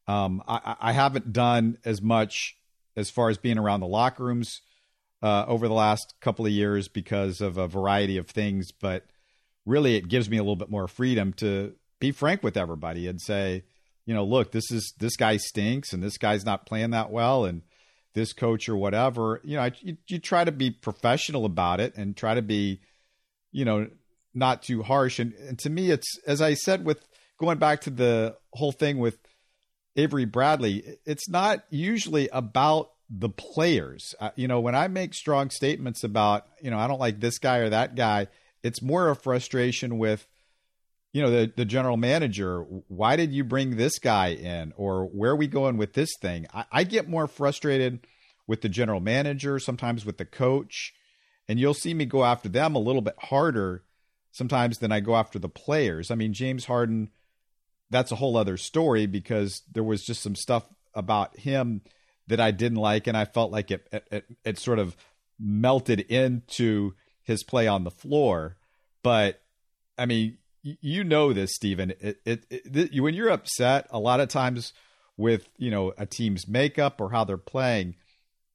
[0.08, 2.58] um, I, I haven't done as much
[2.96, 4.62] as far as being around the locker rooms
[5.22, 9.06] uh, over the last couple of years because of a variety of things, but
[9.66, 13.22] really it gives me a little bit more freedom to be frank with everybody and
[13.22, 13.64] say,
[14.06, 17.46] you know, look, this is this guy stinks and this guy's not playing that well
[17.46, 17.62] and
[18.14, 19.42] this coach or whatever.
[19.44, 22.80] You know, I, you, you try to be professional about it and try to be,
[23.52, 23.88] you know,
[24.38, 25.20] not too harsh.
[25.20, 27.06] And, and to me, it's as I said with
[27.38, 29.18] going back to the whole thing with
[29.96, 34.14] Avery Bradley, it's not usually about the players.
[34.20, 37.40] Uh, you know, when I make strong statements about, you know, I don't like this
[37.40, 38.28] guy or that guy,
[38.64, 40.28] it's more a frustration with,
[41.14, 42.62] you know, the, the general manager.
[42.88, 44.74] Why did you bring this guy in?
[44.76, 46.48] Or where are we going with this thing?
[46.54, 48.06] I, I get more frustrated
[48.46, 50.94] with the general manager, sometimes with the coach.
[51.48, 53.84] And you'll see me go after them a little bit harder
[54.38, 56.12] sometimes than I go after the players.
[56.12, 57.10] I mean, James Harden,
[57.90, 61.82] that's a whole other story because there was just some stuff about him
[62.28, 64.96] that I didn't like, and I felt like it it, it sort of
[65.40, 68.58] melted into his play on the floor.
[69.02, 69.42] But
[69.98, 71.94] I mean, you know this, Stephen.
[72.00, 74.74] It, it, it, when you're upset, a lot of times
[75.16, 77.96] with you know a team's makeup or how they're playing,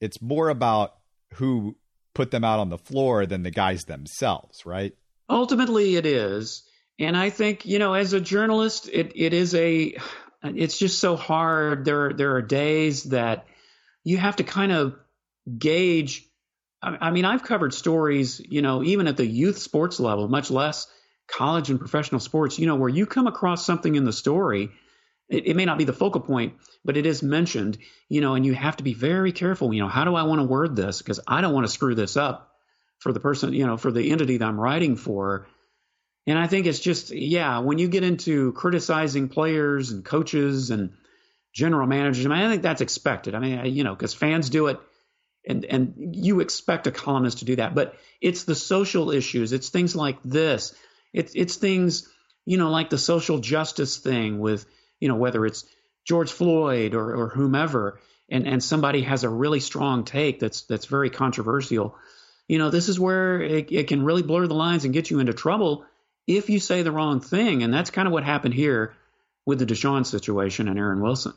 [0.01, 0.95] it's more about
[1.35, 1.76] who
[2.14, 4.95] put them out on the floor than the guys themselves, right?
[5.33, 6.62] Ultimately, it is.
[6.99, 9.97] And I think, you know, as a journalist, it, it is a,
[10.43, 11.87] it's just so hard.
[11.87, 13.47] There, there are days that
[14.05, 14.95] you have to kind of
[15.59, 16.28] gauge.
[16.83, 20.51] I, I mean, I've covered stories, you know, even at the youth sports level, much
[20.51, 20.87] less
[21.28, 24.68] college and professional sports, you know, where you come across something in the story.
[25.30, 27.78] It, it may not be the focal point, but it is mentioned,
[28.11, 29.72] you know, and you have to be very careful.
[29.72, 31.01] You know, how do I want to word this?
[31.01, 32.51] Because I don't want to screw this up
[33.03, 35.48] for the person, you know, for the entity that I'm writing for.
[36.26, 40.92] And I think it's just, yeah, when you get into criticizing players and coaches and
[41.53, 43.34] general managers, I mean, I think that's expected.
[43.34, 44.78] I mean, you know, because fans do it
[45.44, 47.74] and, and you expect a columnist to do that.
[47.74, 50.72] But it's the social issues, it's things like this,
[51.12, 52.09] it's, it's things,
[52.46, 54.64] you know, like the social justice thing with,
[55.00, 55.64] you know, whether it's
[56.07, 57.98] George Floyd or, or whomever,
[58.30, 61.96] and, and somebody has a really strong take that's that's very controversial.
[62.49, 65.20] You know, this is where it, it can really blur the lines and get you
[65.20, 65.84] into trouble
[66.26, 67.62] if you say the wrong thing.
[67.62, 68.95] And that's kind of what happened here
[69.47, 71.34] with the Deshaun situation and Aaron Wilson.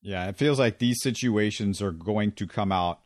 [0.00, 3.00] Yeah, it feels like these situations are going to come out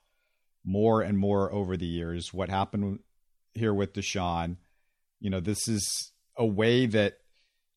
[0.64, 2.32] more and more over the years.
[2.32, 3.00] What happened
[3.54, 4.56] here with Deshaun,
[5.20, 7.18] you know, this is a way that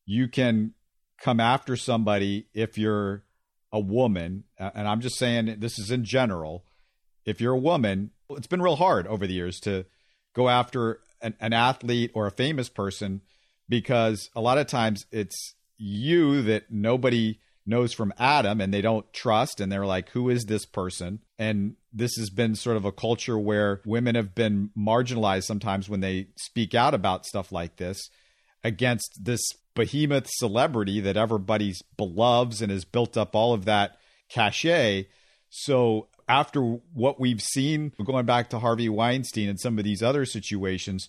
[0.04, 0.74] you can
[1.18, 3.24] come after somebody if you're
[3.72, 4.44] a woman.
[4.58, 6.64] And I'm just saying this is in general.
[7.26, 9.84] If you're a woman, it's been real hard over the years to
[10.34, 13.20] go after an, an athlete or a famous person
[13.68, 19.12] because a lot of times it's you that nobody knows from Adam and they don't
[19.12, 21.20] trust and they're like, who is this person?
[21.38, 26.00] And this has been sort of a culture where women have been marginalized sometimes when
[26.00, 28.08] they speak out about stuff like this
[28.62, 29.40] against this
[29.74, 33.98] behemoth celebrity that everybody's beloves and has built up all of that
[34.28, 35.08] cachet.
[35.50, 40.24] So after what we've seen going back to Harvey Weinstein and some of these other
[40.24, 41.08] situations,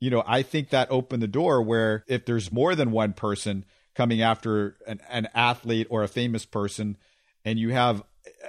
[0.00, 3.64] you know, I think that opened the door where if there's more than one person
[3.94, 6.96] coming after an, an athlete or a famous person,
[7.44, 8.02] and you have,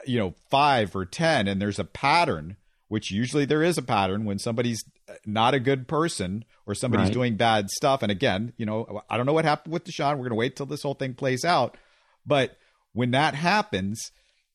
[0.05, 2.57] you know, five or 10, and there's a pattern,
[2.87, 4.83] which usually there is a pattern when somebody's
[5.25, 7.13] not a good person or somebody's right.
[7.13, 8.03] doing bad stuff.
[8.03, 10.11] And again, you know, I don't know what happened with Deshaun.
[10.11, 11.77] We're going to wait till this whole thing plays out.
[12.25, 12.57] But
[12.93, 14.11] when that happens,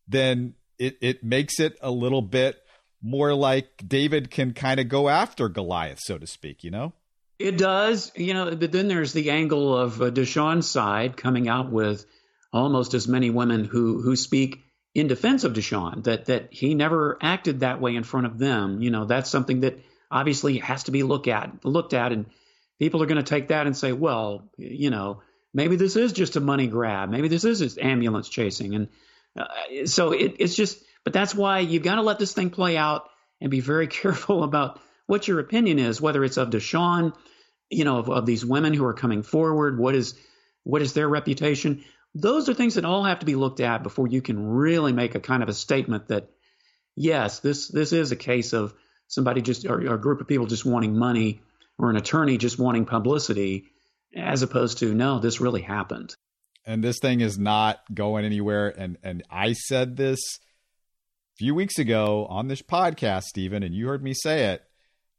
[0.07, 2.61] then it, it makes it a little bit
[3.03, 6.93] more like David can kind of go after Goliath, so to speak, you know?
[7.39, 11.71] It does, you know, but then there's the angle of uh, Deshaun's side coming out
[11.71, 12.07] with
[12.53, 14.63] almost as many women who who speak
[14.95, 18.81] in defense of Deshaun that that he never acted that way in front of them.
[18.81, 22.27] You know, that's something that obviously has to be looked at looked at and
[22.79, 25.23] people are going to take that and say, well, you know,
[25.53, 27.11] maybe this is just a money grab.
[27.11, 28.89] Maybe this is just ambulance chasing and
[29.39, 32.77] uh, so it, it's just, but that's why you've got to let this thing play
[32.77, 33.09] out
[33.41, 37.13] and be very careful about what your opinion is, whether it's of Deshaun
[37.71, 39.79] you know, of, of these women who are coming forward?
[39.79, 40.15] What is
[40.63, 41.85] what is their reputation?
[42.15, 45.15] Those are things that all have to be looked at before you can really make
[45.15, 46.31] a kind of a statement that
[46.95, 48.75] yes, this this is a case of
[49.09, 51.41] somebody just or, or a group of people just wanting money
[51.79, 53.67] or an attorney just wanting publicity
[54.17, 56.15] as opposed to no, this really happened.
[56.67, 58.69] And this thing is not going anywhere.
[58.69, 60.21] And and I said this
[61.35, 64.63] a few weeks ago on this podcast, Stephen, and you heard me say it.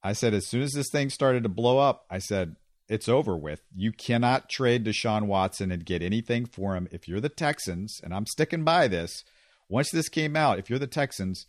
[0.03, 2.55] I said as soon as this thing started to blow up, I said
[2.87, 3.61] it's over with.
[3.75, 8.13] You cannot trade Deshaun Watson and get anything for him if you're the Texans, and
[8.13, 9.23] I'm sticking by this.
[9.67, 11.47] Once this came out, if you're the Texans,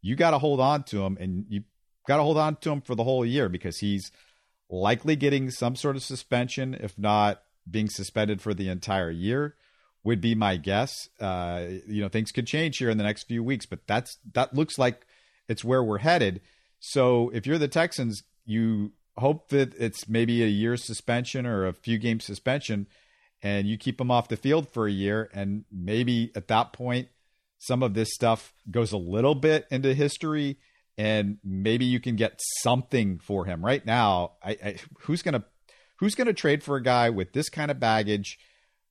[0.00, 1.64] you got to hold on to him, and you
[2.06, 4.10] got to hold on to him for the whole year because he's
[4.70, 9.56] likely getting some sort of suspension, if not being suspended for the entire year.
[10.02, 11.10] Would be my guess.
[11.20, 14.54] Uh, you know, things could change here in the next few weeks, but that's that
[14.54, 15.06] looks like
[15.46, 16.40] it's where we're headed.
[16.78, 21.74] So if you're the Texans, you hope that it's maybe a year suspension or a
[21.74, 22.86] few game suspension,
[23.42, 27.08] and you keep him off the field for a year, and maybe at that point
[27.60, 30.56] some of this stuff goes a little bit into history
[30.98, 35.44] and maybe you can get something for him right now I, I, who's gonna
[36.00, 38.38] who's gonna trade for a guy with this kind of baggage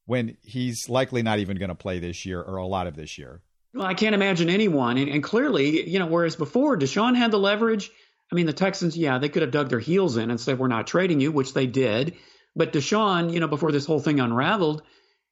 [0.05, 3.41] when he's likely not even gonna play this year or a lot of this year?
[3.74, 4.97] Well i can't imagine anyone.
[4.97, 7.91] And, and clearly you know whereas before deshaun had the leverage.
[8.32, 10.68] I mean the texans yeah they could have dug their heels in and said we're
[10.68, 12.16] not trading you which they did.
[12.55, 14.84] But deshaun you know before this whole thing unraveled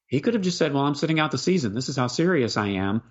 [0.08, 1.74] he could have just said well i'm sitting out the season.
[1.74, 3.04] This is how serious i am.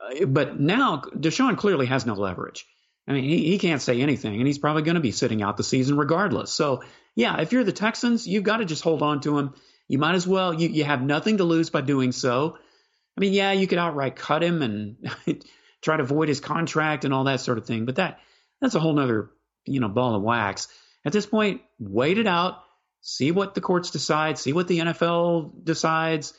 [0.00, 2.66] Uh, but now Deshaun clearly has no leverage.
[3.06, 5.56] I mean, he, he can't say anything, and he's probably going to be sitting out
[5.56, 6.52] the season regardless.
[6.52, 6.82] So,
[7.14, 9.54] yeah, if you're the Texans, you've got to just hold on to him.
[9.88, 10.54] You might as well.
[10.54, 12.56] You you have nothing to lose by doing so.
[13.16, 14.96] I mean, yeah, you could outright cut him and
[15.82, 18.20] try to void his contract and all that sort of thing, but that
[18.60, 19.30] that's a whole nother
[19.66, 20.68] you know ball of wax.
[21.04, 22.62] At this point, wait it out,
[23.00, 26.32] see what the courts decide, see what the NFL decides,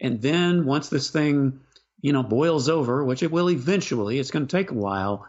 [0.00, 1.60] and then once this thing
[2.04, 5.26] you know, boils over, which it will eventually, it's going to take a while,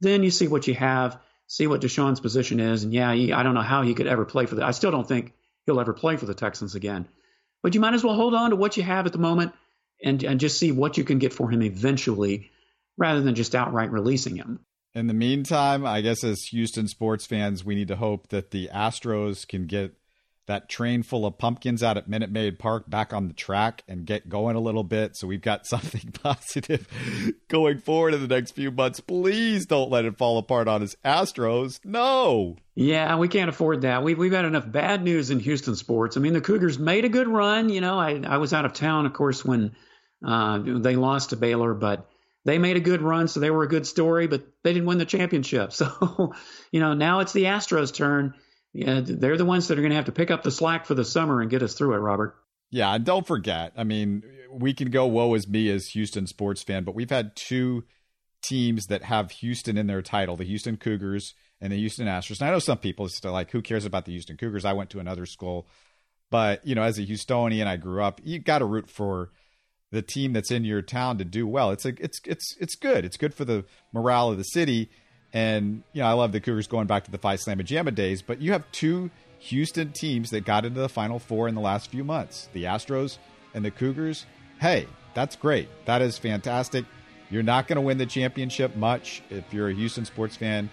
[0.00, 2.84] then you see what you have, see what Deshaun's position is.
[2.84, 4.90] And yeah, he, I don't know how he could ever play for the, I still
[4.90, 5.34] don't think
[5.66, 7.08] he'll ever play for the Texans again.
[7.62, 9.52] But you might as well hold on to what you have at the moment
[10.02, 12.50] and, and just see what you can get for him eventually
[12.96, 14.60] rather than just outright releasing him.
[14.94, 18.68] In the meantime, I guess as Houston sports fans, we need to hope that the
[18.74, 19.94] Astros can get
[20.46, 24.04] that train full of pumpkins out at Minute Maid Park back on the track and
[24.04, 25.16] get going a little bit.
[25.16, 26.86] So we've got something positive
[27.48, 29.00] going forward in the next few months.
[29.00, 31.80] Please don't let it fall apart on us Astros.
[31.84, 32.56] No.
[32.74, 34.02] Yeah, we can't afford that.
[34.02, 36.16] We've we've had enough bad news in Houston sports.
[36.16, 37.68] I mean, the Cougars made a good run.
[37.68, 39.76] You know, I I was out of town, of course, when
[40.24, 42.08] uh, they lost to Baylor, but
[42.44, 44.26] they made a good run, so they were a good story.
[44.26, 45.72] But they didn't win the championship.
[45.80, 46.32] So,
[46.72, 48.34] you know, now it's the Astros' turn
[48.72, 50.94] yeah, they're the ones that are going to have to pick up the slack for
[50.94, 52.36] the summer and get us through it, Robert.
[52.70, 56.62] Yeah, and don't forget, I mean, we can go woe is me as Houston sports
[56.62, 57.84] fan, but we've had two
[58.42, 62.40] teams that have Houston in their title, the Houston Cougars and the Houston Astros.
[62.40, 64.64] And I know some people still like, who cares about the Houston Cougars?
[64.64, 65.68] I went to another school.
[66.30, 69.30] But, you know, as a Houstonian, I grew up, you got to root for
[69.90, 71.70] the team that's in your town to do well.
[71.72, 73.04] It's a, it's it's it's good.
[73.04, 74.90] It's good for the morale of the city.
[75.32, 78.20] And, you know, I love the Cougars going back to the Phi Slama Jama days,
[78.22, 81.90] but you have two Houston teams that got into the Final Four in the last
[81.90, 83.18] few months the Astros
[83.54, 84.26] and the Cougars.
[84.60, 85.68] Hey, that's great.
[85.86, 86.84] That is fantastic.
[87.30, 90.68] You're not going to win the championship much if you're a Houston sports fan,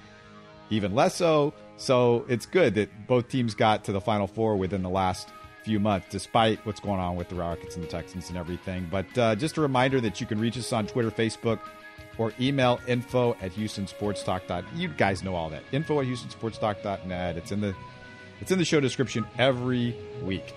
[0.69, 1.53] even less so.
[1.77, 5.29] So it's good that both teams got to the Final Four within the last
[5.63, 8.87] few months, despite what's going on with the Rockets and the Texans and everything.
[8.89, 11.59] But uh, just a reminder that you can reach us on Twitter, Facebook,
[12.17, 14.65] or email info at houstonsportstalk.
[14.75, 15.63] You guys know all that.
[15.71, 17.37] Info at houstonsportstalk.net.
[17.37, 17.75] It's in the
[18.41, 20.53] it's in the show description every week.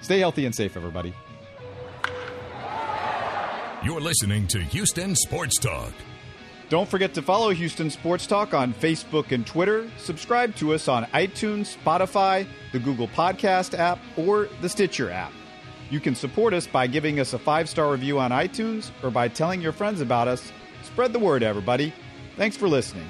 [0.00, 1.12] Stay healthy and safe, everybody.
[3.84, 5.92] You're listening to Houston Sports Talk.
[6.68, 9.90] Don't forget to follow Houston Sports Talk on Facebook and Twitter.
[9.98, 15.32] Subscribe to us on iTunes, Spotify, the Google Podcast app, or the Stitcher app.
[15.90, 19.28] You can support us by giving us a five star review on iTunes or by
[19.28, 20.50] telling your friends about us
[20.82, 21.92] Spread the word, everybody.
[22.36, 23.06] Thanks for listening.